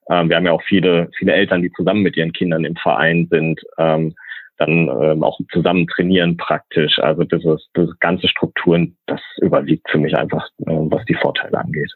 [0.09, 3.26] Ähm, wir haben ja auch viele, viele Eltern, die zusammen mit ihren Kindern im Verein
[3.30, 3.61] sind.
[3.78, 4.14] Ähm,
[4.59, 6.98] dann ähm, auch zusammen trainieren praktisch.
[6.98, 11.59] Also das ist, das ganze Strukturen, das überwiegt für mich einfach, äh, was die Vorteile
[11.59, 11.92] angeht.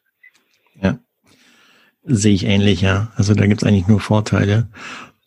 [0.83, 0.99] Ja,
[2.03, 3.13] sehe ich ähnlich, ja.
[3.17, 4.69] Also da gibt es eigentlich nur Vorteile.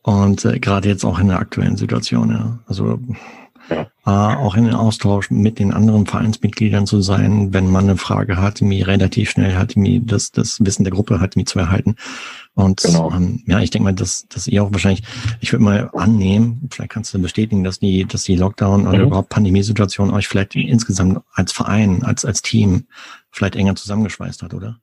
[0.03, 2.59] Und äh, gerade jetzt auch in der aktuellen Situation, ja.
[2.67, 2.99] Also.
[3.69, 8.37] Äh, auch in den Austausch mit den anderen Vereinsmitgliedern zu sein, wenn man eine Frage
[8.37, 11.95] hat, mir relativ schnell hat, mir das, das Wissen der Gruppe hat, mir zu erhalten.
[12.55, 13.11] Und genau.
[13.11, 15.03] ähm, ja, ich denke mal, dass, dass ihr auch wahrscheinlich,
[15.39, 19.05] ich würde mal annehmen, vielleicht kannst du bestätigen, dass die, dass die Lockdown oder mhm.
[19.05, 22.87] überhaupt Pandemiesituation euch vielleicht insgesamt als Verein, als, als Team
[23.31, 24.79] vielleicht enger zusammengeschweißt hat, oder?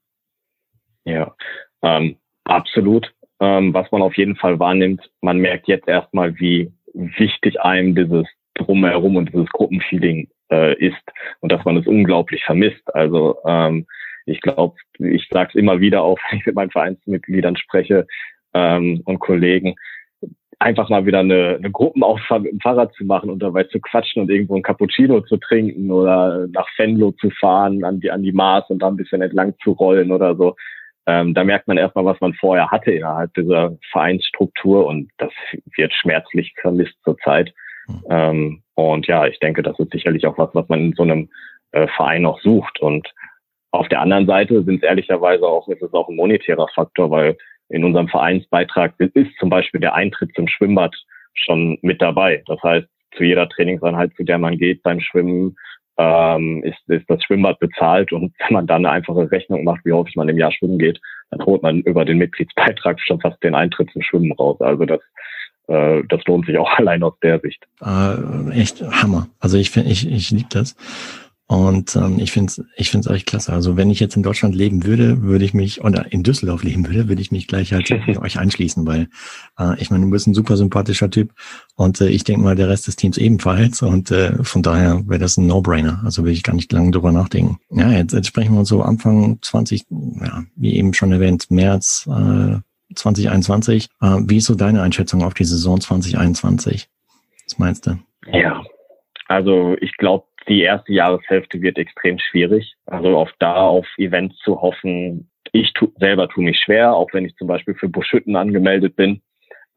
[1.05, 1.35] Ja,
[1.83, 3.13] ähm, absolut.
[3.39, 8.27] Ähm, was man auf jeden Fall wahrnimmt, man merkt jetzt erstmal, wie wichtig einem dieses
[8.55, 11.03] Drumherum und dieses Gruppenfeeling äh, ist
[11.41, 12.83] und dass man es unglaublich vermisst.
[12.95, 13.87] Also ähm,
[14.27, 18.07] ich glaube, ich sage es immer wieder auch, wenn ich mit meinen Vereinsmitgliedern spreche
[18.55, 19.77] ähm, und Kollegen,
[20.61, 24.23] einfach mal wieder eine, eine Gruppenausfahrt mit dem Fahrrad zu machen und dabei zu quatschen
[24.23, 28.33] und irgendwo ein Cappuccino zu trinken oder nach Venlo zu fahren, an die, an die
[28.33, 30.55] Maß und da ein bisschen entlang zu rollen oder so.
[31.07, 35.33] Ähm, da merkt man erstmal, was man vorher hatte innerhalb dieser Vereinsstruktur und das
[35.77, 37.55] wird schmerzlich vermisst zurzeit.
[37.91, 38.05] Mhm.
[38.11, 41.29] Ähm, und ja, ich denke, das ist sicherlich auch was, was man in so einem
[41.73, 42.81] äh, Verein noch sucht.
[42.81, 43.09] Und
[43.73, 47.37] auf der anderen Seite sind es ehrlicherweise auch, ist es auch ein monetärer Faktor, weil
[47.69, 50.95] in unserem Vereinsbeitrag ist zum Beispiel der Eintritt zum Schwimmbad
[51.35, 52.43] schon mit dabei.
[52.47, 55.57] Das heißt, zu jeder Trainingseinheit, zu der man geht beim Schwimmen,
[55.99, 59.93] ähm, ist, ist das Schwimmbad bezahlt und wenn man dann eine einfache Rechnung macht, wie
[59.93, 60.99] häufig man im Jahr schwimmen geht,
[61.31, 64.61] dann holt man über den Mitgliedsbeitrag schon fast den Eintritt zum Schwimmen raus.
[64.61, 65.01] Also das,
[65.71, 67.67] äh, das lohnt sich auch allein aus der Sicht.
[67.81, 69.29] Äh, echt Hammer.
[69.39, 70.77] Also ich finde, ich, ich liebe das.
[71.47, 73.53] Und ähm, ich finde es ich find's echt klasse.
[73.53, 76.87] Also wenn ich jetzt in Deutschland leben würde, würde ich mich, oder in Düsseldorf leben
[76.87, 79.09] würde, würde ich mich gleich halt euch einschließen, weil
[79.59, 81.33] äh, ich meine, du bist ein super sympathischer Typ
[81.75, 83.83] und äh, ich denke mal, der Rest des Teams ebenfalls.
[83.83, 86.03] Und äh, von daher wäre das ein No-Brainer.
[86.05, 87.59] Also will ich gar nicht lange drüber nachdenken.
[87.71, 89.87] Ja, jetzt, jetzt sprechen wir uns so Anfang 20,
[90.21, 92.61] ja, wie eben schon erwähnt, März äh,
[92.95, 93.89] 2021.
[94.01, 96.89] Äh, wie ist so deine Einschätzung auf die Saison 2021?
[97.47, 97.99] Was meinst du?
[98.33, 98.63] Ja,
[99.29, 102.75] also ich glaube, die erste Jahreshälfte wird extrem schwierig.
[102.87, 105.31] Also auf da auf Events zu hoffen.
[105.53, 109.21] Ich tu, selber tue mich schwer, auch wenn ich zum Beispiel für Buschütten angemeldet bin,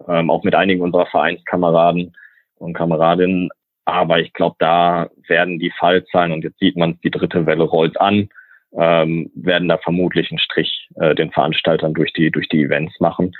[0.07, 2.15] ähm, auch mit einigen unserer Vereinskameraden.
[2.55, 3.49] und Kameradinnen.
[3.85, 7.99] Aber ich glaube, da werden die Fallzahlen, und jetzt sieht man, die dritte Welle rollt
[7.99, 8.29] an,
[8.77, 13.31] ähm, werden da vermutlich einen Strich äh, den Veranstaltern durch die, durch die Events machen.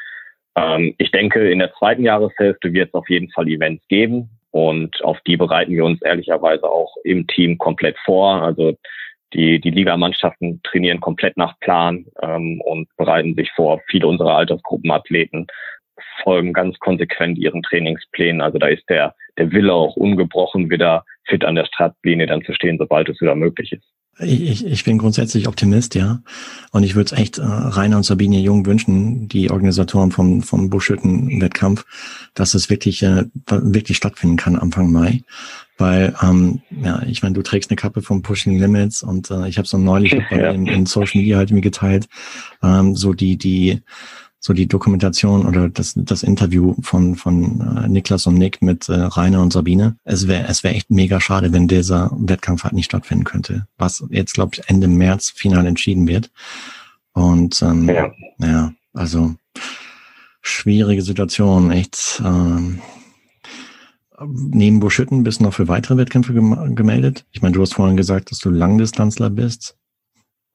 [0.56, 4.30] Ähm, ich denke, in der zweiten Jahreshälfte wird es auf jeden Fall Events geben.
[4.52, 8.44] Und auf die bereiten wir uns ehrlicherweise auch im Team komplett vor.
[8.44, 8.78] Also
[9.34, 13.82] die, die Ligamannschaften trainieren komplett nach Plan ähm, und bereiten sich vor.
[13.90, 15.48] Viele unserer Altersgruppenathleten
[16.24, 18.42] folgen ganz konsequent ihren Trainingsplänen.
[18.42, 22.54] Also da ist der, der Wille auch ungebrochen, wieder fit an der Startlinie dann zu
[22.54, 23.88] stehen, sobald es wieder möglich ist.
[24.20, 26.22] Ich, ich bin grundsätzlich Optimist, ja.
[26.72, 30.70] Und ich würde es echt äh, Rainer und Sabine Jung wünschen, die Organisatoren vom, vom
[30.70, 31.86] Buschhütten-Wettkampf,
[32.36, 35.24] dass es wirklich, äh, wirklich stattfinden kann Anfang Mai.
[35.80, 39.58] Weil, ähm, ja, ich meine, du trägst eine Kappe vom Pushing Limits und äh, ich
[39.58, 40.52] habe so neulich ja.
[40.52, 42.08] in, in Social Media halt mir geteilt,
[42.62, 43.82] ähm, so die, die
[44.46, 48.94] so die Dokumentation oder das, das Interview von, von äh, Niklas und Nick mit äh,
[48.94, 49.96] Rainer und Sabine.
[50.04, 53.68] Es wäre es wäre echt mega schade, wenn dieser Wettkampf halt nicht stattfinden könnte.
[53.78, 56.30] Was jetzt, glaube ich, Ende März final entschieden wird.
[57.14, 58.12] Und ähm, ja.
[58.40, 59.34] ja, also
[60.42, 62.22] schwierige Situation, echt.
[62.26, 62.82] Ähm,
[64.28, 67.26] neben Buschütten bist du noch für weitere Wettkämpfe gemeldet?
[67.32, 69.78] Ich meine, du hast vorhin gesagt, dass du Langdistanzler bist.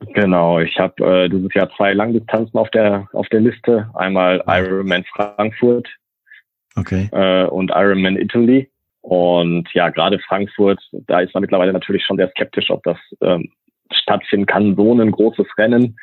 [0.00, 3.90] Genau, ich habe äh, dieses Jahr zwei Langdistanzen auf der auf der Liste.
[3.94, 5.88] Einmal Ironman Frankfurt
[6.76, 7.08] okay.
[7.12, 8.70] äh, und Ironman Italy.
[9.00, 13.50] Und ja, gerade Frankfurt, da ist man mittlerweile natürlich schon sehr skeptisch, ob das ähm,
[13.92, 15.98] stattfinden kann, so ein großes Rennen.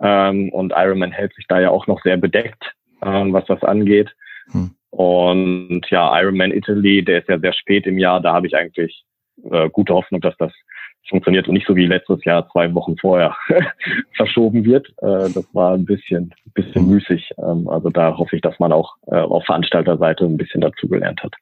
[0.00, 4.14] Ähm, und Ironman hält sich da ja auch noch sehr bedeckt, ähm, was das angeht.
[4.52, 4.70] Hm.
[4.90, 9.04] Und ja, Ironman Italy, der ist ja sehr spät im Jahr, da habe ich eigentlich
[9.50, 10.52] äh, gute Hoffnung, dass das
[11.08, 13.36] funktioniert und nicht so wie letztes Jahr zwei Wochen vorher
[14.16, 14.88] verschoben wird.
[14.98, 17.30] Äh, das war ein bisschen, bisschen müßig.
[17.38, 21.34] Ähm, also da hoffe ich, dass man auch äh, auf Veranstalterseite ein bisschen dazugelernt hat.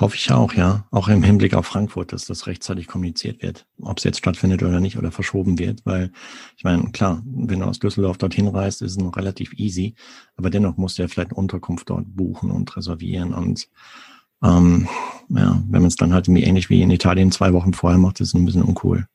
[0.00, 0.86] Hoffe ich auch, ja.
[0.90, 4.80] Auch im Hinblick auf Frankfurt, dass das rechtzeitig kommuniziert wird, ob es jetzt stattfindet oder
[4.80, 5.84] nicht oder verschoben wird.
[5.84, 6.10] Weil,
[6.56, 9.94] ich meine, klar, wenn du aus Düsseldorf dorthin reist, ist es noch relativ easy.
[10.36, 13.68] Aber dennoch musst du ja vielleicht Unterkunft dort buchen und reservieren und
[14.44, 14.88] ähm,
[15.28, 18.20] ja, wenn man es dann halt irgendwie ähnlich wie in Italien zwei Wochen vorher macht,
[18.20, 19.06] ist es ein bisschen uncool.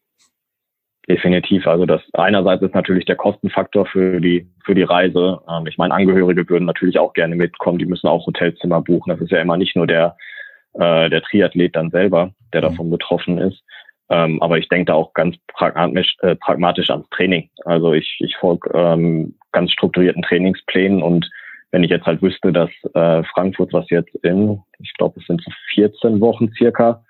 [1.07, 1.67] Definitiv.
[1.67, 5.39] Also das einerseits ist natürlich der Kostenfaktor für die für die Reise.
[5.47, 7.77] Ähm, ich meine, Angehörige würden natürlich auch gerne mitkommen.
[7.77, 9.11] Die müssen auch Hotelzimmer buchen.
[9.11, 10.17] Das ist ja immer nicht nur der
[10.73, 12.65] äh, der Triathlet dann selber, der mhm.
[12.65, 13.63] davon betroffen ist.
[14.09, 17.49] Ähm, aber ich denke da auch ganz pragmatisch, äh, pragmatisch ans Training.
[17.65, 21.29] Also ich, ich folge ähm, ganz strukturierten Trainingsplänen und
[21.75, 25.41] wenn ich jetzt halt wüsste, dass äh, Frankfurt, was jetzt in, ich glaube, es sind
[25.43, 27.03] so 14 Wochen circa,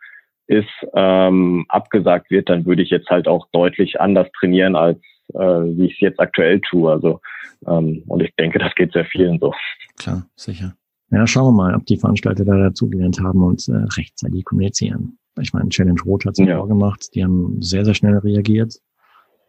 [0.48, 4.98] ist, ähm, abgesagt wird, dann würde ich jetzt halt auch deutlich anders trainieren, als
[5.36, 6.92] äh, wie ich es jetzt aktuell tue.
[6.92, 7.22] Also
[7.68, 9.54] ähm, und ich denke, das geht sehr vielen so.
[10.00, 10.74] Klar, sicher.
[11.12, 15.20] Ja, schauen wir mal, ob die Veranstalter da dazugelernt haben und äh, rechtzeitig kommunizieren.
[15.40, 16.58] Ich meine, Challenge Rot hat es ja.
[16.58, 17.14] vorgemacht.
[17.14, 18.74] Die haben sehr, sehr schnell reagiert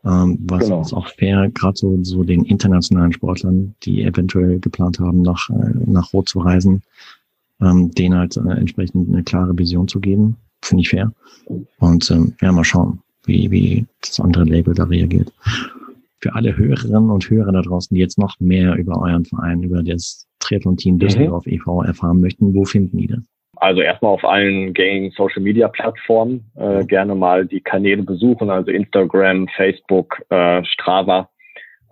[0.06, 0.82] ähm, was genau.
[0.82, 5.72] ist auch fair, gerade so, so den internationalen Sportlern, die eventuell geplant haben, nach, äh,
[5.86, 6.82] nach Rot zu reisen,
[7.60, 10.36] ähm, denen halt äh, entsprechend eine klare Vision zu geben.
[10.62, 11.12] Finde ich fair.
[11.78, 15.32] Und ähm, ja, mal schauen, wie, wie das andere Label da reagiert.
[16.20, 19.82] Für alle Hörerinnen und Hörer da draußen, die jetzt noch mehr über euren Verein, über
[19.82, 20.98] das Triathlon-Team mhm.
[21.00, 21.52] Düsseldorf mhm.
[21.52, 21.82] e.V.
[21.82, 23.24] erfahren möchten, wo finden die das?
[23.56, 28.70] Also erstmal auf allen gängigen Social Media Plattformen äh, gerne mal die Kanäle besuchen, also
[28.70, 31.28] Instagram, Facebook, äh, Strava.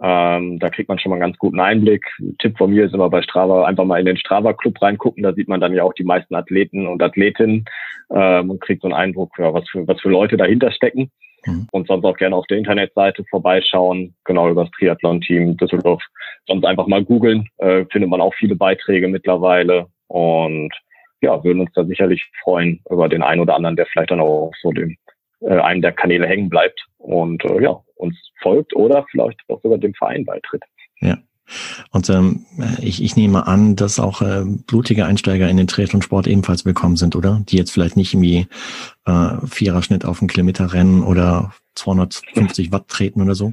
[0.02, 2.04] Ähm, da kriegt man schon mal einen ganz guten Einblick.
[2.18, 5.22] Ein Tipp von mir ist immer bei Strava einfach mal in den Strava Club reingucken.
[5.22, 7.64] Da sieht man dann ja auch die meisten Athleten und Athletinnen
[8.12, 11.10] ähm, und kriegt so einen Eindruck, ja, was für was für Leute dahinter stecken.
[11.46, 11.68] Mhm.
[11.70, 16.02] Und sonst auch gerne auf der Internetseite vorbeischauen, genau über das Triathlon-Team Düsseldorf.
[16.46, 19.86] Sonst einfach mal googeln, äh, findet man auch viele Beiträge mittlerweile.
[20.08, 20.72] Und
[21.24, 24.52] ja, würden uns da sicherlich freuen über den einen oder anderen, der vielleicht dann auch
[24.62, 24.96] so dem
[25.40, 29.78] äh, einem der Kanäle hängen bleibt und äh, ja, uns folgt oder vielleicht auch sogar
[29.78, 30.62] dem Verein beitritt.
[31.00, 31.18] Ja.
[31.90, 32.46] Und ähm,
[32.80, 37.16] ich, ich nehme an, dass auch äh, blutige Einsteiger in den Triathlon-Sport ebenfalls willkommen sind,
[37.16, 37.42] oder?
[37.46, 38.46] Die jetzt vielleicht nicht irgendwie
[39.04, 43.52] äh, Viererschnitt auf einen Kilometer rennen oder 250 Watt treten oder so?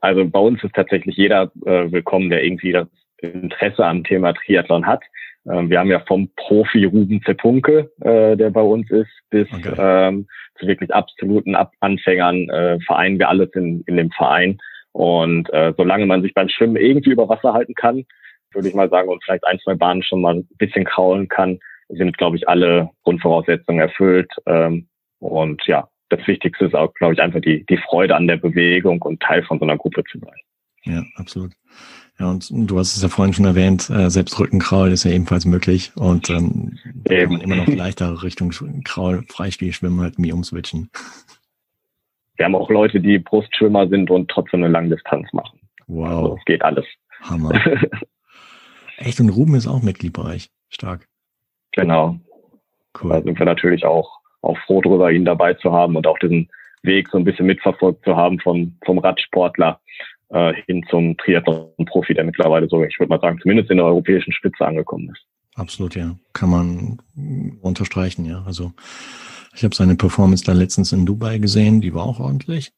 [0.00, 4.86] Also bei uns ist tatsächlich jeder äh, willkommen, der irgendwie das Interesse am Thema Triathlon
[4.86, 5.02] hat.
[5.50, 9.74] Ähm, wir haben ja vom Profi Ruben Zepunke, äh, der bei uns ist, bis okay.
[9.76, 10.26] ähm,
[10.58, 14.58] zu wirklich absoluten Ab Anfängern äh, vereinen wir alles in, in dem Verein.
[14.92, 18.04] Und äh, solange man sich beim Schwimmen irgendwie über Wasser halten kann,
[18.52, 21.58] würde ich mal sagen, und vielleicht ein, zwei Bahnen schon mal ein bisschen kraulen kann,
[21.88, 24.30] sind, glaube ich, alle Grundvoraussetzungen erfüllt.
[24.46, 24.88] Ähm,
[25.18, 29.00] und ja, das Wichtigste ist auch, glaube ich, einfach die, die Freude an der Bewegung
[29.02, 30.36] und Teil von so einer Gruppe zu sein.
[30.84, 31.52] Ja, absolut.
[32.22, 35.44] Ja, und du hast es ja vorhin schon erwähnt, äh, selbst Rückenkraul ist ja ebenfalls
[35.44, 35.90] möglich.
[35.96, 36.78] Und ähm,
[37.10, 37.40] Eben.
[37.40, 38.50] immer noch leichter Richtung
[38.84, 40.88] Kraul Freistil schwimmen halt mir umswitchen.
[42.36, 45.58] Wir haben auch Leute, die Brustschwimmer sind und trotzdem eine Langdistanz machen.
[45.88, 46.06] Wow.
[46.06, 46.84] Also, geht alles.
[47.22, 47.60] Hammer.
[48.98, 50.48] Echt, und Ruben ist auch Mitglied bei euch.
[50.68, 51.08] Stark.
[51.72, 52.20] Genau.
[53.02, 53.10] Cool.
[53.10, 56.48] Da sind wir natürlich auch, auch froh darüber, ihn dabei zu haben und auch diesen
[56.84, 59.80] Weg so ein bisschen mitverfolgt zu haben vom, vom Radsportler
[60.32, 64.32] äh, hin zum Triathlon-Profi, der mittlerweile so, ich würde mal sagen, zumindest in der europäischen
[64.32, 65.22] Spitze angekommen ist.
[65.54, 66.16] Absolut, ja.
[66.32, 66.98] Kann man
[67.60, 68.42] unterstreichen, ja.
[68.46, 68.72] Also
[69.54, 72.72] ich habe seine Performance da letztens in Dubai gesehen, die war auch ordentlich.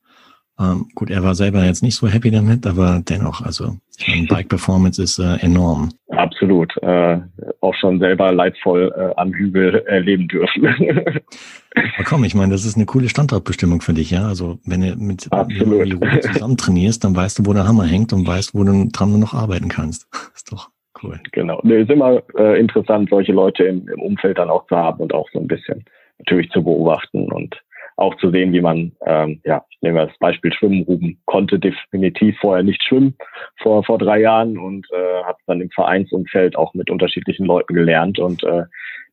[0.59, 4.27] Ähm, gut, er war selber jetzt nicht so happy damit, aber dennoch, also ich meine,
[4.27, 5.91] Bike Performance ist äh, enorm.
[6.17, 6.77] Absolut.
[6.83, 7.21] Äh,
[7.61, 10.67] auch schon selber leidvoll äh, am Hügel erleben dürfen.
[10.67, 14.27] aber komm, ich meine, das ist eine coole Standortbestimmung für dich, ja.
[14.27, 15.87] Also wenn du mit Absolut.
[15.87, 18.89] die Ruhe zusammen trainierst, dann weißt du, wo der Hammer hängt und weißt, wo du
[18.93, 20.07] dran noch arbeiten kannst.
[20.35, 20.71] ist doch
[21.03, 21.21] cool.
[21.33, 21.61] Genau.
[21.63, 25.15] Nee, ist immer äh, interessant, solche Leute im, im Umfeld dann auch zu haben und
[25.15, 25.85] auch so ein bisschen
[26.19, 27.57] natürlich zu beobachten und
[27.97, 32.37] auch zu sehen, wie man, ähm, ja, ich nehme das Beispiel Schwimmen, Ruben konnte definitiv
[32.41, 33.17] vorher nicht schwimmen
[33.63, 38.19] vor, vor drei Jahren und äh, hat dann im Vereinsumfeld auch mit unterschiedlichen Leuten gelernt
[38.19, 38.65] und äh,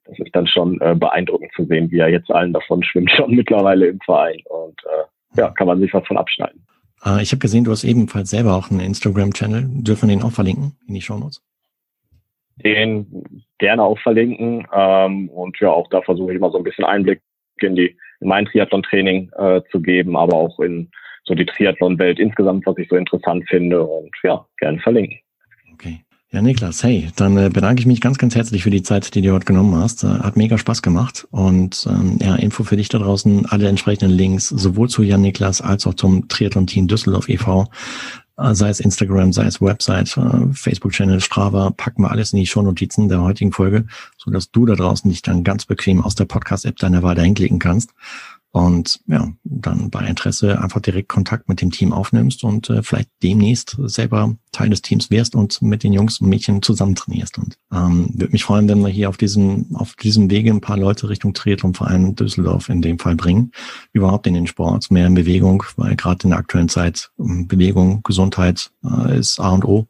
[0.06, 3.36] das ist dann schon äh, beeindruckend zu sehen, wie er jetzt allen davon schwimmt, schon
[3.36, 6.66] mittlerweile im Verein und äh, ja, kann man sich was von abschneiden.
[7.06, 9.64] Äh, ich habe gesehen, du hast ebenfalls selber auch einen Instagram-Channel.
[9.84, 11.42] Dürfen wir den auch verlinken in die Show Notes?
[12.64, 13.24] Den
[13.60, 17.22] gerne auch verlinken ähm, und ja, auch da versuche ich mal so ein bisschen Einblick
[17.60, 20.90] in die mein Triathlon-Training äh, zu geben, aber auch in
[21.24, 25.20] so die Triathlon-Welt insgesamt, was ich so interessant finde und ja, gerne verlinken.
[25.74, 26.02] Okay.
[26.34, 29.22] Ja, Niklas, hey, dann äh, bedanke ich mich ganz, ganz herzlich für die Zeit, die
[29.22, 30.06] du heute genommen hast.
[30.06, 34.16] Äh, hat mega Spaß gemacht und ähm, ja, Info für dich da draußen, alle entsprechenden
[34.16, 37.68] Links, sowohl zu Jan Niklas als auch zum Triathlon-Team Düsseldorf e.V.
[38.38, 42.48] Äh, sei es Instagram, sei es Website, äh, Facebook-Channel, Strava, packen wir alles in die
[42.48, 43.86] Shownotizen der heutigen Folge,
[44.18, 47.34] so dass du da draußen dich dann ganz bequem aus der Podcast-App deiner Wahl dahin
[47.34, 47.92] klicken kannst
[48.52, 53.10] und ja, dann bei Interesse einfach direkt Kontakt mit dem Team aufnimmst und äh, vielleicht
[53.24, 57.38] demnächst selber Teil des Teams wirst und mit den Jungs und Mädchen zusammen trainierst.
[57.38, 60.78] Und ähm, würde mich freuen, wenn wir hier auf diesem, auf diesem Wege ein paar
[60.78, 63.52] Leute Richtung Triathlonverein Düsseldorf in dem Fall bringen,
[63.94, 68.04] überhaupt in den Sport, mehr in Bewegung, weil gerade in der aktuellen Zeit ähm, Bewegung,
[68.04, 69.88] Gesundheit äh, ist A und O.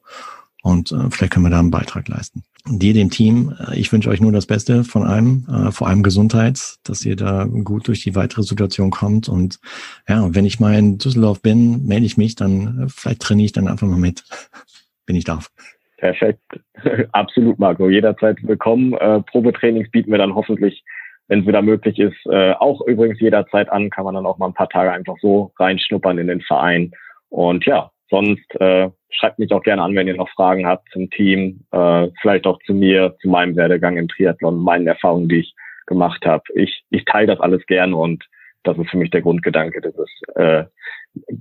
[0.62, 4.10] Und äh, vielleicht können wir da einen Beitrag leisten dir, dem Team, äh, ich wünsche
[4.10, 8.04] euch nur das Beste von allem, äh, vor allem Gesundheit, dass ihr da gut durch
[8.04, 9.30] die weitere Situation kommt.
[9.30, 9.60] Und
[10.08, 13.52] ja, wenn ich mal in Düsseldorf bin, melde ich mich, dann äh, vielleicht trainiere ich
[13.54, 14.24] dann einfach mal mit,
[15.08, 15.50] wenn ich darf.
[15.98, 16.42] Perfekt.
[17.12, 17.90] Absolut, Marco.
[17.90, 18.94] Jederzeit willkommen.
[18.94, 20.84] Äh, Probetrainings bieten wir dann hoffentlich,
[21.28, 23.90] wenn es wieder möglich ist, äh, auch übrigens jederzeit an.
[23.90, 26.92] Kann man dann auch mal ein paar Tage einfach so reinschnuppern in den Verein.
[27.30, 31.10] Und ja, sonst äh, schreibt mich auch gerne an, wenn ihr noch Fragen habt zum
[31.10, 35.56] Team, äh, vielleicht auch zu mir, zu meinem Werdegang im Triathlon, meinen Erfahrungen, die ich
[35.88, 36.44] gemacht habe.
[36.54, 38.24] Ich, ich teile das alles gerne und
[38.64, 40.66] das ist für mich der Grundgedanke, das ist äh,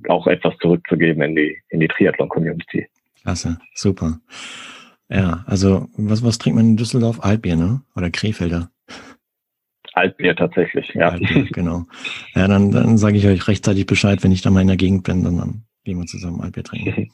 [0.09, 2.87] auch etwas zurückzugeben in die, in die Triathlon-Community.
[3.23, 4.19] Klasse, super.
[5.11, 7.23] Ja, also was, was trinkt man in Düsseldorf?
[7.23, 7.83] Altbier, ne?
[7.97, 8.71] Oder Krefelder?
[9.93, 11.09] Altbier tatsächlich, ja.
[11.09, 11.85] Altbier, genau.
[12.35, 15.03] Ja, dann, dann sage ich euch rechtzeitig Bescheid, wenn ich da mal in der Gegend
[15.05, 17.11] bin, dann, dann gehen wir zusammen Altbier trinken.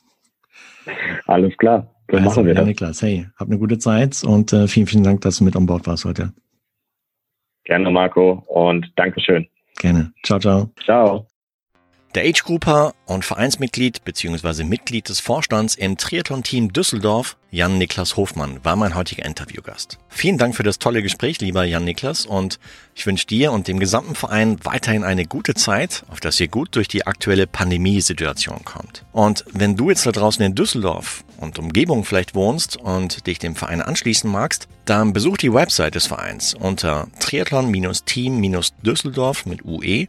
[1.27, 2.67] Alles klar, dann also, machen wir ja, das.
[2.67, 5.67] Niklas, hey, hab eine gute Zeit und äh, vielen, vielen Dank, dass du mit an
[5.67, 6.33] Bord warst heute.
[7.65, 9.49] Gerne, Marco, und Dankeschön.
[9.79, 10.13] Gerne.
[10.23, 10.71] Ciao, ciao.
[10.85, 11.27] Ciao.
[12.15, 14.65] Der Age-Grouper und Vereinsmitglied bzw.
[14.65, 19.99] Mitglied des Vorstands im Triathlon-Team Düsseldorf, Jan-Niklas Hofmann, war mein heutiger Interviewgast.
[20.09, 22.59] Vielen Dank für das tolle Gespräch, lieber Jan-Niklas, und
[22.95, 26.75] ich wünsche dir und dem gesamten Verein weiterhin eine gute Zeit, auf dass ihr gut
[26.75, 29.05] durch die aktuelle Pandemiesituation kommt.
[29.13, 33.57] Und wenn du jetzt da draußen in Düsseldorf und Umgebung vielleicht wohnst und dich dem
[33.57, 40.09] Verein anschließen magst, dann besuch die Website des Vereins unter triathlon-team-düsseldorf mit UE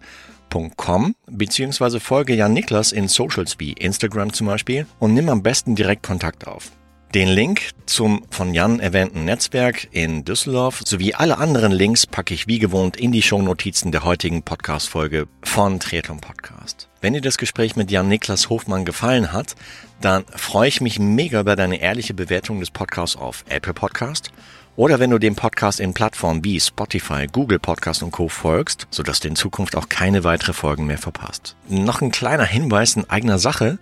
[0.49, 5.75] www.jan-niklas.com beziehungsweise folge Jan Niklas in Socials wie Instagram zum Beispiel und nimm am besten
[5.75, 6.71] direkt Kontakt auf.
[7.13, 12.47] Den Link zum von Jan erwähnten Netzwerk in Düsseldorf sowie alle anderen Links packe ich
[12.47, 16.89] wie gewohnt in die Shownotizen der heutigen Podcast-Folge von Triathlon Podcast.
[16.99, 19.55] Wenn dir das Gespräch mit Jan Niklas Hofmann gefallen hat,
[20.01, 24.31] dann freue ich mich mega über deine ehrliche Bewertung des Podcasts auf Apple Podcast
[24.78, 28.30] oder wenn du dem Podcast in Plattformen wie Spotify, Google Podcast und Co.
[28.30, 31.57] folgst, sodass du in Zukunft auch keine weitere Folgen mehr verpasst.
[31.67, 33.80] Noch ein kleiner Hinweis in eigener Sache,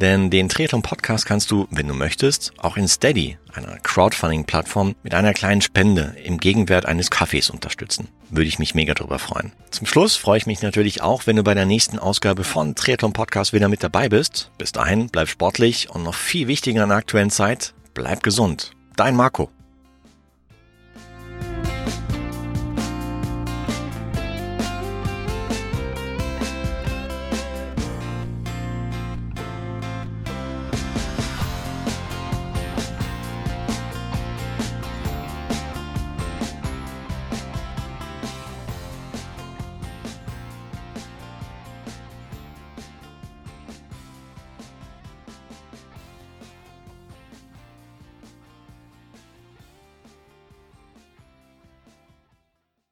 [0.00, 5.14] denn den Triathlon Podcast kannst du, wenn du möchtest, auch in Steady, einer Crowdfunding-Plattform, mit
[5.14, 8.08] einer kleinen Spende im Gegenwert eines Kaffees unterstützen.
[8.28, 9.52] Würde ich mich mega drüber freuen.
[9.70, 13.14] Zum Schluss freue ich mich natürlich auch, wenn du bei der nächsten Ausgabe von Triathlon
[13.14, 14.50] Podcast wieder mit dabei bist.
[14.58, 18.72] Bis dahin, bleib sportlich und noch viel wichtiger in der aktuellen Zeit, bleib gesund.
[18.96, 19.48] Dein Marco.